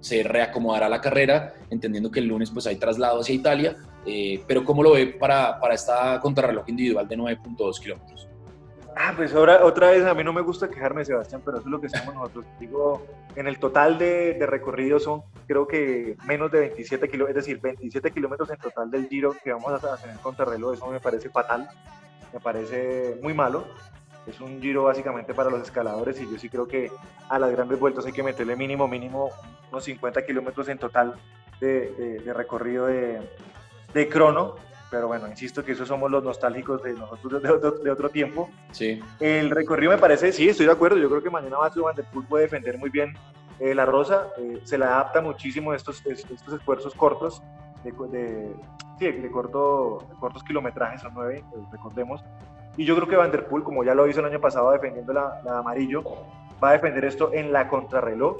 se 0.00 0.22
reacomodará 0.24 0.88
la 0.88 1.00
carrera, 1.00 1.54
entendiendo 1.70 2.10
que 2.10 2.20
el 2.20 2.26
lunes 2.26 2.50
pues 2.50 2.66
hay 2.66 2.76
traslado 2.76 3.20
hacia 3.20 3.34
Italia, 3.34 3.76
eh, 4.08 4.42
pero 4.46 4.64
¿cómo 4.64 4.82
lo 4.82 4.92
ve 4.92 5.08
para, 5.08 5.60
para 5.60 5.74
esta 5.74 6.18
contrarreloj 6.20 6.68
individual 6.68 7.06
de 7.06 7.18
9.2 7.18 7.80
kilómetros? 7.80 8.28
Ah, 8.96 9.12
pues 9.14 9.32
ahora 9.34 9.64
otra 9.64 9.90
vez 9.90 10.04
a 10.04 10.14
mí 10.14 10.24
no 10.24 10.32
me 10.32 10.40
gusta 10.40 10.68
quejarme, 10.68 11.04
Sebastián, 11.04 11.42
pero 11.44 11.58
eso 11.58 11.66
es 11.66 11.70
lo 11.70 11.80
que 11.80 11.86
hacemos 11.86 12.14
nosotros. 12.14 12.46
Digo, 12.58 13.06
en 13.36 13.46
el 13.46 13.58
total 13.58 13.96
de, 13.96 14.34
de 14.34 14.46
recorrido 14.46 14.98
son 14.98 15.22
creo 15.46 15.68
que 15.68 16.16
menos 16.26 16.50
de 16.50 16.60
27 16.60 17.08
kilómetros, 17.08 17.38
es 17.38 17.46
decir, 17.46 17.60
27 17.60 18.10
kilómetros 18.10 18.50
en 18.50 18.56
total 18.56 18.90
del 18.90 19.08
giro 19.08 19.36
que 19.44 19.52
vamos 19.52 19.84
a 19.84 19.96
tener 19.98 20.16
contrarreloj, 20.16 20.74
eso 20.74 20.86
me 20.88 21.00
parece 21.00 21.28
fatal, 21.28 21.68
me 22.32 22.40
parece 22.40 23.18
muy 23.22 23.34
malo. 23.34 23.66
Es 24.26 24.40
un 24.40 24.60
giro 24.60 24.84
básicamente 24.84 25.32
para 25.32 25.48
los 25.48 25.62
escaladores 25.62 26.20
y 26.20 26.30
yo 26.30 26.38
sí 26.38 26.48
creo 26.48 26.66
que 26.66 26.90
a 27.28 27.38
las 27.38 27.52
grandes 27.52 27.78
vueltas 27.78 28.04
hay 28.04 28.12
que 28.12 28.22
meterle 28.22 28.56
mínimo, 28.56 28.88
mínimo 28.88 29.30
unos 29.70 29.84
50 29.84 30.26
kilómetros 30.26 30.68
en 30.68 30.78
total 30.78 31.14
de, 31.60 32.20
de 32.24 32.34
recorrido 32.34 32.86
de, 32.86 33.20
de 33.98 34.08
crono, 34.08 34.54
pero 34.90 35.08
bueno, 35.08 35.26
insisto 35.28 35.64
que 35.64 35.72
esos 35.72 35.88
somos 35.88 36.10
los 36.10 36.22
nostálgicos 36.22 36.82
de 36.82 36.94
nosotros 36.94 37.42
de 37.42 37.50
otro, 37.50 37.70
de 37.72 37.90
otro 37.90 38.08
tiempo. 38.08 38.48
Sí. 38.70 39.00
El 39.20 39.50
recorrido 39.50 39.92
me 39.92 39.98
parece, 39.98 40.32
sí, 40.32 40.48
estoy 40.48 40.66
de 40.66 40.72
acuerdo, 40.72 40.96
yo 40.98 41.08
creo 41.10 41.22
que 41.22 41.30
mañana 41.30 41.58
Matthew 41.58 41.84
Van 41.84 41.96
Der 41.96 42.04
Poel 42.06 42.26
puede 42.26 42.44
defender 42.44 42.78
muy 42.78 42.90
bien 42.90 43.14
eh, 43.58 43.74
la 43.74 43.84
Rosa, 43.84 44.28
eh, 44.38 44.60
se 44.62 44.78
le 44.78 44.84
adapta 44.84 45.20
muchísimo 45.20 45.74
estos, 45.74 46.04
estos 46.06 46.54
esfuerzos 46.54 46.94
cortos, 46.94 47.42
de, 47.82 47.90
de, 47.90 48.52
sí, 48.98 49.10
de, 49.10 49.30
corto, 49.30 50.06
cortos 50.20 50.42
kilometrajes, 50.44 51.00
son 51.00 51.12
nueve, 51.14 51.38
eh, 51.38 51.58
recordemos, 51.72 52.22
y 52.76 52.84
yo 52.84 52.94
creo 52.94 53.08
que 53.08 53.16
Van 53.16 53.32
Der 53.32 53.46
Poel, 53.46 53.64
como 53.64 53.82
ya 53.82 53.94
lo 53.94 54.06
hizo 54.06 54.20
el 54.20 54.26
año 54.26 54.40
pasado 54.40 54.70
defendiendo 54.70 55.12
la, 55.12 55.40
la 55.44 55.58
amarillo, 55.58 56.04
va 56.62 56.70
a 56.70 56.72
defender 56.72 57.04
esto 57.04 57.32
en 57.34 57.52
la 57.52 57.68
contrarreloj, 57.68 58.38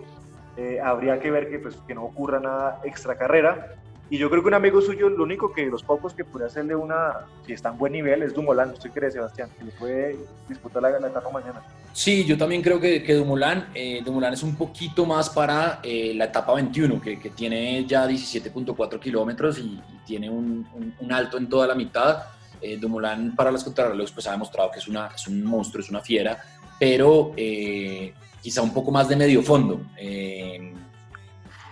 habría 0.83 1.21
que 1.21 1.31
ver 1.31 1.49
que, 1.49 1.61
pues, 1.61 1.77
que 1.87 1.95
no 1.95 2.03
ocurra 2.03 2.41
nada 2.41 2.81
extra 2.83 3.17
carrera, 3.17 3.79
y 4.11 4.17
yo 4.17 4.31
creo 4.31 4.43
que 4.43 4.49
un 4.49 4.55
amigo 4.55 4.81
suyo, 4.81 5.11
lo 5.11 5.25
único 5.25 5.53
que 5.53 5.67
los 5.67 5.83
pocos 5.83 6.15
que 6.15 6.25
puede 6.25 6.47
hacerle 6.47 6.75
una, 6.75 7.27
si 7.45 7.53
está 7.53 7.69
en 7.69 7.79
buen 7.79 7.93
nivel, 7.93 8.23
es 8.23 8.33
Dumoulin. 8.33 8.73
¿Usted 8.73 8.91
cree, 8.91 9.11
Sebastián? 9.11 9.51
Que 9.59 9.65
le 9.67 9.71
puede 9.73 10.17
disputar 10.49 10.81
la, 10.81 10.99
la 10.99 11.09
etapa 11.09 11.31
mañana. 11.31 11.63
Sí, 11.93 12.25
yo 12.25 12.39
también 12.39 12.63
creo 12.63 12.81
que, 12.81 13.03
que 13.03 13.15
Dumoulin, 13.15 13.65
eh, 13.75 14.01
Dumoulin 14.03 14.33
es 14.33 14.43
un 14.43 14.57
poquito 14.57 15.05
más 15.05 15.29
para 15.29 15.81
eh, 15.83 16.15
la 16.15 16.27
etapa 16.27 16.55
21, 16.55 17.03
que, 17.03 17.21
que 17.21 17.31
tiene 17.31 17.85
ya 17.85 18.07
17.4 18.07 18.99
kilómetros 18.99 19.59
y, 19.59 19.81
tiene 20.07 20.31
un, 20.31 20.67
un, 21.01 21.13
alto 21.13 21.37
en 21.37 21.51
toda 21.51 21.67
la 21.67 21.75
mitad. 21.75 22.23
Eh, 22.63 22.79
Dumoulin 22.79 23.37
para 23.37 23.51
las 23.51 23.63
contrarrelojes 23.63 24.11
pues 24.11 24.27
ha 24.27 24.31
demostrado 24.31 24.71
que 24.71 24.79
es, 24.79 24.89
una, 24.89 25.09
es 25.09 25.29
un 25.29 25.45
monstruo, 25.45 25.83
es 25.83 25.91
una 25.91 26.01
fiera, 26.01 26.43
pero 26.81 27.35
eh, 27.37 28.15
quizá 28.41 28.63
un 28.63 28.73
poco 28.73 28.91
más 28.91 29.07
de 29.07 29.17
medio 29.17 29.43
fondo 29.43 29.83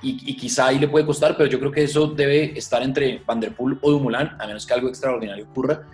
y, 0.03 0.37
quizá 0.37 0.67
ahí 0.67 0.79
le 0.79 0.89
puede 0.89 1.07
costar, 1.07 1.37
pero 1.37 1.49
yo 1.49 1.59
creo 1.59 1.73
que 1.73 1.83
eso 1.83 2.07
debe 2.09 2.57
estar 2.57 2.83
entre 2.83 3.23
Van 3.27 3.41
Der 3.41 3.55
Poel 3.55 3.79
o 3.81 3.91
Dumoulin, 3.91 4.29
a 4.39 4.47
menos 4.47 4.67
que 4.67 4.75
algo 4.75 4.89
extraordinario 4.89 5.45
ocurra. 5.45 5.87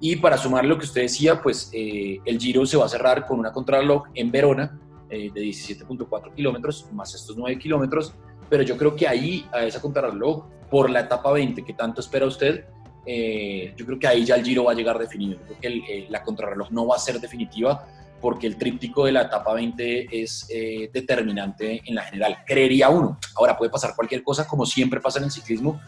Y 0.00 0.16
para 0.16 0.36
sumar 0.36 0.64
lo 0.64 0.78
que 0.78 0.84
usted 0.84 1.02
decía, 1.02 1.40
pues 1.40 1.70
eh, 1.72 2.18
el 2.24 2.38
Giro 2.38 2.66
se 2.66 2.76
va 2.76 2.84
a 2.84 2.88
cerrar 2.88 3.26
con 3.26 3.38
una 3.38 3.52
contrarreloj 3.52 4.04
en 4.14 4.30
Verona 4.30 4.78
eh, 5.08 5.30
de 5.32 5.40
17.4 5.40 6.34
kilómetros, 6.34 6.86
más 6.92 7.14
estos 7.14 7.36
9 7.36 7.58
kilómetros, 7.58 8.14
pero 8.48 8.62
yo 8.62 8.76
creo 8.76 8.94
que 8.94 9.08
ahí, 9.08 9.46
a 9.52 9.64
esa 9.64 9.80
contrarreloj, 9.80 10.44
por 10.70 10.90
la 10.90 11.00
etapa 11.00 11.32
20 11.32 11.64
que 11.64 11.72
tanto 11.72 12.00
espera 12.00 12.26
usted, 12.26 12.64
eh, 13.06 13.72
yo 13.76 13.86
creo 13.86 13.98
que 13.98 14.06
ahí 14.08 14.24
ya 14.24 14.34
el 14.34 14.44
Giro 14.44 14.64
va 14.64 14.72
a 14.72 14.74
llegar 14.74 14.98
definido. 14.98 15.38
Yo 15.48 15.56
creo 15.56 15.60
que 15.60 15.68
eh, 15.68 16.06
la 16.10 16.22
contrarreloj 16.22 16.70
no 16.70 16.86
va 16.88 16.96
a 16.96 16.98
ser 16.98 17.20
definitiva 17.20 17.86
porque 18.20 18.46
el 18.46 18.56
tríptico 18.56 19.04
de 19.04 19.12
la 19.12 19.22
etapa 19.22 19.52
20 19.54 20.22
es 20.22 20.46
eh, 20.50 20.90
determinante 20.92 21.82
en 21.84 21.94
la 21.94 22.02
general. 22.02 22.38
Creería 22.46 22.88
uno. 22.88 23.18
Ahora 23.36 23.56
puede 23.56 23.70
pasar 23.70 23.94
cualquier 23.94 24.22
cosa, 24.22 24.46
como 24.46 24.66
siempre 24.66 25.00
pasa 25.00 25.18
en 25.18 25.24
el 25.24 25.30
ciclismo, 25.30 25.80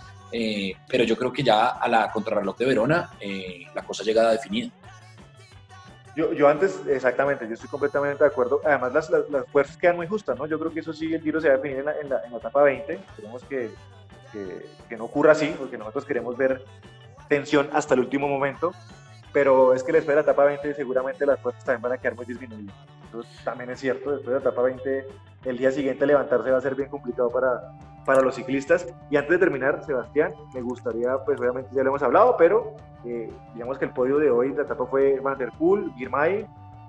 pero 0.88 1.05
yo 1.05 1.17
creo 1.17 1.33
que 1.33 1.43
ya 1.43 1.69
a 1.69 1.88
la 1.88 2.11
contrarreloj 2.12 2.59
de 2.59 2.67
Verona 2.67 3.11
la 3.75 3.83
cosa 3.83 4.05
llega 4.05 4.31
definida. 4.31 4.71
Yo, 6.19 6.33
yo, 6.33 6.49
antes, 6.49 6.81
exactamente, 6.88 7.47
yo 7.47 7.55
estoy 7.55 7.69
completamente 7.69 8.25
de 8.25 8.29
acuerdo. 8.29 8.61
Además, 8.64 8.93
las, 8.93 9.31
las, 9.31 9.47
fuerzas 9.53 9.77
quedan 9.77 9.95
muy 9.95 10.09
justas, 10.09 10.37
¿no? 10.37 10.47
Yo 10.47 10.59
creo 10.59 10.73
que 10.73 10.81
eso 10.81 10.93
sí, 10.93 11.14
el 11.14 11.23
Giro 11.23 11.41
se 11.41 11.47
va 11.47 11.55
a 11.55 11.57
definir 11.59 11.79
en 11.79 11.85
la, 11.85 11.93
en 12.01 12.09
la, 12.09 12.25
en 12.25 12.33
la 12.33 12.38
etapa 12.38 12.61
20. 12.64 12.99
Queremos 13.14 13.45
que, 13.45 13.71
que, 14.33 14.67
que, 14.88 14.97
no 14.97 15.05
ocurra 15.05 15.31
así, 15.31 15.55
porque 15.57 15.79
nosotros 15.79 16.05
queremos 16.05 16.37
ver 16.37 16.64
tensión 17.29 17.71
hasta 17.73 17.95
el 17.95 18.01
último 18.01 18.27
momento, 18.27 18.73
pero 19.38 19.72
es 19.72 19.85
que 19.85 19.92
después 19.92 20.09
de 20.09 20.14
la 20.16 20.22
etapa 20.22 20.44
20 20.46 20.74
seguramente 20.74 21.24
las 21.24 21.38
fuerzas 21.38 21.64
también 21.64 21.83
van 21.83 21.92
a 21.92 21.98
quedar 21.98 22.16
muy 22.16 22.27
disminuidas. 22.27 22.74
Entonces 23.05 23.44
también 23.44 23.70
es 23.70 23.79
cierto, 23.79 24.11
después 24.11 24.27
de 24.27 24.33
la 24.33 24.40
etapa 24.40 24.62
20 24.62 25.07
el 25.44 25.57
día 25.57 25.70
siguiente 25.70 26.05
levantarse 26.07 26.51
va 26.51 26.59
a 26.59 26.61
ser 26.61 26.74
bien 26.74 26.88
complicado 26.88 27.31
para, 27.31 27.79
para 28.05 28.20
los 28.20 28.35
ciclistas. 28.35 28.92
Y 29.12 29.16
antes 29.16 29.31
de 29.31 29.38
terminar, 29.38 29.85
Sebastián, 29.85 30.33
me 30.53 30.61
gustaría, 30.61 31.18
pues 31.24 31.38
obviamente 31.38 31.70
ya 31.72 31.85
lo 31.85 31.90
hemos 31.90 32.03
hablado, 32.03 32.35
pero 32.37 32.74
eh, 33.05 33.31
digamos 33.55 33.79
que 33.79 33.85
el 33.85 33.92
podio 33.92 34.18
de 34.18 34.29
hoy, 34.29 34.53
la 34.55 34.62
etapa 34.62 34.87
fue 34.87 35.20
Van 35.20 35.38
der 35.38 35.53
Poel, 35.57 35.92
Girmay 35.94 36.44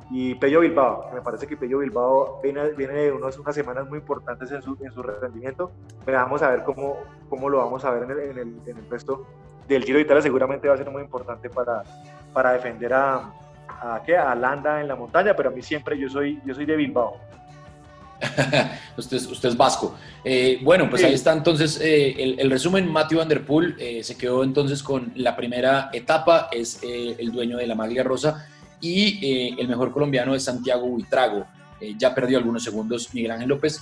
y 0.09 0.33
Pello 0.33 0.61
Bilbao. 0.61 1.11
Me 1.13 1.21
parece 1.21 1.45
que 1.45 1.55
Pello 1.55 1.77
Bilbao 1.77 2.39
viene, 2.41 2.67
viene 2.71 2.93
de 2.95 3.11
unos, 3.11 3.37
unas 3.37 3.53
semanas 3.53 3.87
muy 3.87 3.99
importantes 3.99 4.51
en 4.51 4.63
su, 4.63 4.75
en 4.81 4.91
su 4.91 5.03
rendimiento. 5.03 5.69
vamos 6.03 6.41
a 6.41 6.49
ver 6.49 6.63
cómo, 6.63 6.97
cómo 7.29 7.47
lo 7.47 7.59
vamos 7.59 7.85
a 7.85 7.91
ver 7.91 8.05
en 8.05 8.09
el, 8.09 8.19
en 8.19 8.37
el, 8.39 8.61
en 8.65 8.77
el 8.79 8.89
resto 8.89 9.27
del 9.69 9.83
Giro 9.83 9.97
de 9.97 10.03
Italia 10.03 10.21
seguramente 10.21 10.67
va 10.67 10.73
a 10.73 10.77
ser 10.77 10.89
muy 10.89 11.01
importante 11.01 11.49
para, 11.49 11.83
para 12.33 12.53
defender 12.53 12.93
a, 12.93 13.31
a, 13.67 14.01
¿qué? 14.05 14.17
a 14.17 14.35
Landa 14.35 14.81
en 14.81 14.87
la 14.87 14.95
montaña, 14.95 15.35
pero 15.35 15.49
a 15.49 15.51
mí 15.51 15.61
siempre 15.61 15.97
yo 15.97 16.09
soy, 16.09 16.41
yo 16.45 16.53
soy 16.53 16.65
de 16.65 16.75
Bilbao. 16.75 17.17
usted, 18.97 19.17
es, 19.17 19.27
usted 19.27 19.49
es 19.49 19.57
vasco. 19.57 19.95
Eh, 20.23 20.59
bueno, 20.61 20.89
pues 20.89 21.01
sí. 21.01 21.07
ahí 21.07 21.13
está 21.13 21.31
entonces 21.31 21.79
eh, 21.79 22.15
el, 22.17 22.39
el, 22.39 22.51
resumen. 22.51 22.91
Matthew 22.91 23.19
Van 23.19 23.29
Der 23.29 23.45
Poel 23.45 23.75
eh, 23.79 24.03
se 24.03 24.17
quedó 24.17 24.43
entonces 24.43 24.83
con 24.83 25.11
la 25.15 25.35
primera 25.35 25.89
etapa, 25.93 26.49
es 26.51 26.79
el 26.83 27.31
dueño 27.31 27.57
de 27.57 27.67
la 27.67 27.75
maglia 27.75 28.03
rosa 28.03 28.47
y 28.81 29.55
el 29.59 29.67
mejor 29.67 29.91
colombiano 29.91 30.35
es 30.35 30.43
Santiago 30.43 30.87
Buitrago. 30.87 31.45
ya 31.97 32.13
perdió 32.15 32.37
algunos 32.37 32.63
segundos 32.63 33.13
Miguel 33.13 33.31
Ángel 33.31 33.49
López, 33.49 33.81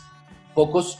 pocos, 0.57 0.97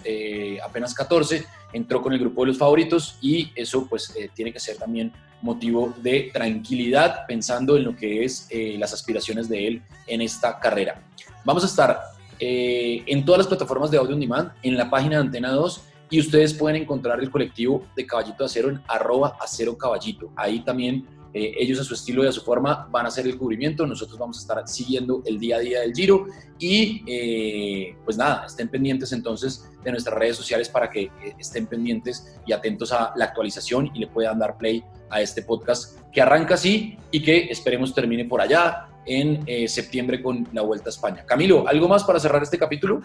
apenas 0.63 0.93
14 0.93 1.48
entró 1.74 2.02
con 2.02 2.13
el 2.13 2.20
grupo 2.20 2.41
de 2.41 2.48
los 2.48 2.58
favoritos 2.58 3.17
y 3.22 3.52
eso 3.56 3.88
pues 3.88 4.13
eh, 4.15 4.30
tiene 4.34 4.54
que 4.54 4.60
ser 4.60 4.78
también 4.78 5.12
motivo 5.41 5.93
de 6.02 6.30
tranquilidad 6.34 7.26
pensando 7.28 7.78
en 7.78 7.84
lo 7.84 7.96
que 7.96 8.24
es 8.24 8.48
eh, 8.50 8.76
las 8.78 8.93
aspiraciones 8.93 9.50
de 9.50 9.67
él 9.67 9.82
en 10.08 10.22
esta 10.22 10.60
carrera. 10.60 11.02
Vamos 11.46 11.63
a 11.63 11.67
estar 11.67 12.00
eh, 12.39 13.04
en 13.06 13.26
todas 13.26 13.39
las 13.39 13.48
plataformas 13.48 13.91
de 13.91 13.98
audio 13.98 14.13
on 14.13 14.20
demand, 14.20 14.52
en 14.63 14.78
la 14.78 14.89
página 14.89 15.17
de 15.17 15.24
Antena 15.24 15.52
2 15.52 15.82
y 16.10 16.20
ustedes 16.20 16.54
pueden 16.54 16.82
encontrar 16.82 17.20
el 17.20 17.30
colectivo 17.30 17.86
de 17.96 18.06
Caballito 18.06 18.46
Acero 18.46 18.70
en 18.70 18.82
arroba 18.88 19.38
acero 19.41 19.78
caballito. 19.78 20.32
Ahí 20.36 20.62
también 20.62 21.06
eh, 21.38 21.54
ellos 21.60 21.80
a 21.80 21.84
su 21.84 21.93
estilo 21.93 22.23
y 22.23 22.28
a 22.28 22.32
su 22.32 22.41
forma 22.41 22.88
van 22.89 23.06
a 23.06 23.10
hacer 23.10 23.28
el 23.28 23.38
cubrimiento, 23.38 23.86
nosotros 23.86 24.17
vamos 24.17 24.39
a 24.39 24.41
estar 24.41 24.67
siguiendo 24.67 25.21
el 25.26 25.38
día 25.38 25.58
a 25.58 25.60
día 25.60 25.82
del 25.82 25.93
Giro 25.93 26.26
y 26.58 27.04
eh, 27.06 27.95
pues 28.04 28.17
nada, 28.17 28.47
estén 28.47 28.67
pendientes 28.69 29.12
entonces 29.12 29.69
de 29.84 29.91
nuestras 29.91 30.17
redes 30.17 30.36
sociales 30.36 30.67
para 30.67 30.89
que 30.89 31.04
eh, 31.04 31.12
estén 31.38 31.67
pendientes 31.67 32.36
y 32.47 32.54
atentos 32.54 32.91
a 32.91 33.13
la 33.15 33.26
actualización 33.26 33.91
y 33.93 34.00
le 34.00 34.08
puedan 34.08 34.39
dar 34.39 34.58
play 34.58 34.84
a 35.12 35.21
este 35.21 35.43
podcast 35.43 36.00
que 36.12 36.21
arranca 36.21 36.56
así 36.56 36.97
y 37.12 37.21
que 37.21 37.50
esperemos 37.52 37.93
termine 37.93 38.26
por 38.26 38.41
allá 38.41 38.88
en 39.06 39.69
septiembre 39.69 40.21
con 40.21 40.45
la 40.52 40.63
Vuelta 40.63 40.89
a 40.89 40.89
España. 40.89 41.26
Camilo, 41.26 41.65
¿algo 41.65 41.88
más 41.88 42.04
para 42.04 42.19
cerrar 42.19 42.43
este 42.43 42.58
capítulo? 42.58 43.02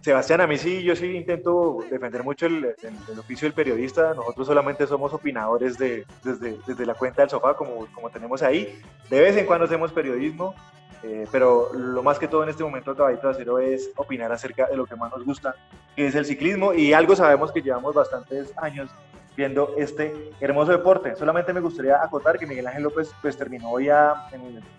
Sebastián, 0.00 0.40
a 0.40 0.46
mí 0.46 0.56
sí, 0.56 0.82
yo 0.82 0.96
sí 0.96 1.14
intento 1.14 1.78
defender 1.90 2.24
mucho 2.24 2.46
el, 2.46 2.74
oficio 3.18 3.46
del 3.46 3.52
periodista. 3.52 4.14
Nosotros 4.14 4.46
solamente 4.46 4.86
somos 4.86 5.12
opinadores 5.12 5.76
de, 5.76 6.06
desde, 6.24 6.86
la 6.86 6.94
cuenta 6.94 7.20
del 7.20 7.30
sofá, 7.30 7.54
como, 7.54 7.86
como 7.94 8.08
tenemos 8.08 8.42
ahí. 8.42 8.80
De 9.10 9.20
vez 9.20 9.36
en 9.36 9.44
cuando 9.44 9.66
hacemos 9.66 9.92
periodismo, 9.92 10.54
eh, 11.02 11.26
pero 11.30 11.70
lo 11.74 12.02
más 12.02 12.18
que 12.18 12.28
todo 12.28 12.42
en 12.42 12.48
este 12.48 12.64
momento, 12.64 12.96
Caballito 12.96 13.28
de 13.28 13.34
Acero, 13.34 13.58
es 13.58 13.90
opinar 13.96 14.32
acerca 14.32 14.66
de 14.68 14.76
lo 14.76 14.86
que 14.86 14.96
más 14.96 15.12
nos 15.12 15.22
gusta, 15.22 15.54
que 15.94 16.06
es 16.06 16.14
el 16.14 16.24
ciclismo. 16.24 16.72
Y 16.72 16.94
algo 16.94 17.14
sabemos 17.14 17.52
que 17.52 17.60
llevamos 17.60 17.94
bastantes 17.94 18.54
años 18.56 18.88
viendo 19.36 19.74
este 19.76 20.30
hermoso 20.40 20.72
deporte. 20.72 21.14
Solamente 21.14 21.52
me 21.52 21.60
gustaría 21.60 22.02
acotar 22.02 22.38
que 22.38 22.46
Miguel 22.46 22.66
Ángel 22.66 22.84
López 22.84 23.12
pues, 23.20 23.36
terminó 23.36 23.78
ya 23.80 24.28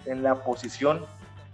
en 0.05 0.23
la 0.23 0.34
posición 0.34 1.05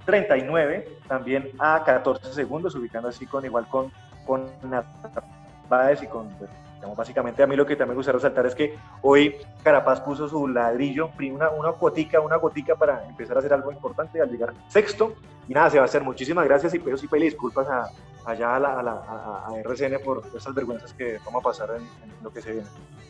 39, 0.08 0.88
también 1.10 1.52
a 1.60 1.84
14 1.84 2.34
segundos, 2.34 2.74
ubicando 2.76 3.10
así 3.10 3.26
con 3.26 3.44
igual 3.44 3.68
con, 3.68 3.92
con 4.26 4.50
Narváez 4.64 6.02
y 6.02 6.08
con, 6.08 6.30
digamos, 6.76 6.96
básicamente 6.96 7.44
a 7.44 7.48
mí 7.48 7.58
lo 7.58 7.66
que 7.66 7.76
también 7.76 7.90
me 7.90 7.98
gusta 7.98 8.14
resaltar 8.14 8.46
es 8.46 8.56
que 8.56 8.74
hoy 9.02 9.36
Carapaz 9.64 10.00
puso 10.00 10.30
su 10.30 10.48
ladrillo, 10.48 11.12
una, 11.20 11.50
una 11.50 11.72
gotica, 11.72 12.22
una 12.22 12.38
gotica 12.38 12.76
para 12.76 13.06
empezar 13.06 13.36
a 13.36 13.40
hacer 13.40 13.52
algo 13.52 13.70
importante 13.70 14.22
al 14.22 14.32
llegar 14.32 14.54
sexto. 14.70 15.14
Y 15.50 15.54
nada, 15.54 15.70
se 15.70 15.78
va 15.78 15.84
a 15.84 15.86
hacer 15.88 16.04
muchísimas 16.04 16.46
gracias 16.46 16.74
y 16.74 16.80
pero 16.80 16.98
sí 16.98 17.08
pedirle 17.08 17.32
disculpas 17.32 17.68
a, 17.68 17.90
allá 18.26 18.56
a, 18.56 18.60
la, 18.60 18.80
a, 18.80 18.84
la, 18.84 18.92
a, 18.92 19.52
RCN 19.62 20.00
por 20.06 20.24
esas 20.34 20.54
vergüenzas 20.56 20.94
que 20.94 21.20
vamos 21.26 21.42
a 21.42 21.44
pasar 21.50 21.70
en, 21.78 21.84
lo 22.24 22.32
que 22.32 22.42
se 22.42 22.54
viene. 22.54 22.68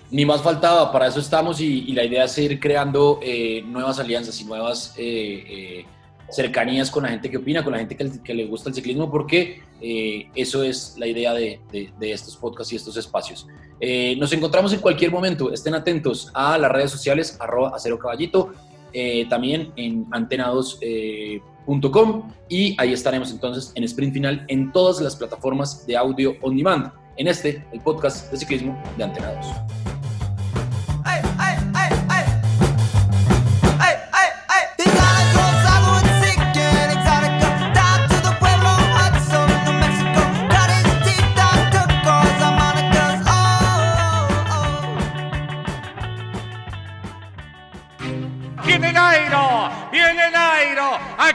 Ni 0.09 0.25
más 0.25 0.41
faltaba, 0.41 0.91
para 0.91 1.07
eso 1.07 1.19
estamos 1.19 1.61
y, 1.61 1.83
y 1.89 1.93
la 1.93 2.03
idea 2.03 2.23
es 2.23 2.35
ir 2.39 2.59
creando 2.59 3.19
eh, 3.21 3.61
nuevas 3.67 3.99
alianzas 3.99 4.41
y 4.41 4.45
nuevas... 4.45 4.95
Eh, 4.97 5.43
eh, 5.47 5.85
cercanías 6.29 6.91
con 6.91 7.03
la 7.03 7.09
gente 7.09 7.29
que 7.29 7.37
opina, 7.37 7.63
con 7.63 7.73
la 7.73 7.79
gente 7.79 7.95
que, 7.95 8.33
le 8.33 8.45
gusta 8.45 8.69
el 8.69 8.75
ciclismo, 8.75 9.09
porque 9.09 9.61
eh, 9.81 10.29
eso 10.35 10.63
es 10.63 10.95
la 10.97 11.07
idea 11.07 11.33
de, 11.33 11.59
estos 12.01 12.35
podcasts 12.37 12.73
y 12.73 12.75
estos 12.75 12.97
espacios. 12.97 13.47
Eh, 13.79 14.15
nos 14.17 14.33
encontramos 14.33 14.73
en 14.73 14.79
cualquier 14.79 15.11
momento, 15.11 15.53
estén 15.53 15.75
atentos 15.75 16.31
a 16.33 16.57
las 16.57 16.71
redes 16.71 16.89
sociales, 16.91 17.37
arroba 17.39 17.75
acero 17.75 17.99
caballito, 17.99 18.51
eh, 18.93 19.25
también 19.29 19.71
en 19.75 20.09
antena2.com 20.09 22.31
y 22.49 22.75
ahí 22.79 22.93
estaremos 22.93 23.31
entonces 23.31 23.73
en 23.75 23.83
sprint 23.83 24.13
final 24.13 24.45
en 24.47 24.71
todas 24.71 25.01
las 25.01 25.15
plataformas 25.15 25.85
de 25.85 25.97
audio 25.97 26.35
on 26.41 26.55
demand, 26.55 26.91
en 27.17 27.27
este, 27.27 27.65
el 27.73 27.81
podcast 27.81 28.31
de 28.31 28.37
ciclismo 28.37 28.81
de 28.97 29.03
Antena 29.03 29.33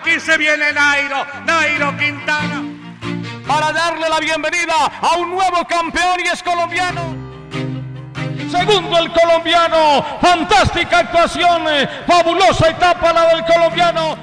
aquí 0.02 0.18
se 0.18 0.36
viene 0.36 0.72
Nairo, 0.72 1.24
Nairo 1.46 1.96
Quintana. 1.96 2.62
Para 3.46 3.72
darle 3.72 4.08
la 4.08 4.18
bienvenida 4.18 4.74
a 5.00 5.16
un 5.16 5.30
nuevo 5.30 5.64
campeón 5.68 6.18
y 6.24 6.28
es 6.28 6.42
colombiano. 6.42 7.14
Segundo 8.50 8.98
el 8.98 9.12
colombiano, 9.12 10.04
fantástica 10.20 10.98
actuación, 10.98 11.62
fabulosa 12.06 12.70
etapa 12.70 13.12
la 13.12 13.26
del 13.28 13.44
colombiano. 13.44 14.18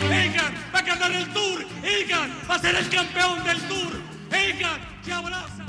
Egan 0.00 0.54
va 0.74 0.78
a 0.78 0.82
ganar 0.82 1.12
el 1.12 1.32
Tour, 1.32 1.66
Egan 1.82 2.32
va 2.48 2.54
a 2.54 2.58
ser 2.58 2.76
el 2.76 2.88
campeón 2.88 3.44
del 3.44 3.60
Tour, 3.62 4.00
Egan 4.30 4.80
se 5.04 5.12
abraza. 5.12 5.64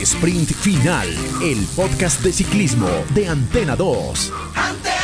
Sprint 0.00 0.52
Final, 0.52 1.08
el 1.42 1.66
podcast 1.74 2.20
de 2.22 2.32
ciclismo 2.32 2.88
de 3.10 3.28
Antena 3.28 3.76
2. 3.76 4.32
Antena 4.54 4.94
2. 4.94 5.03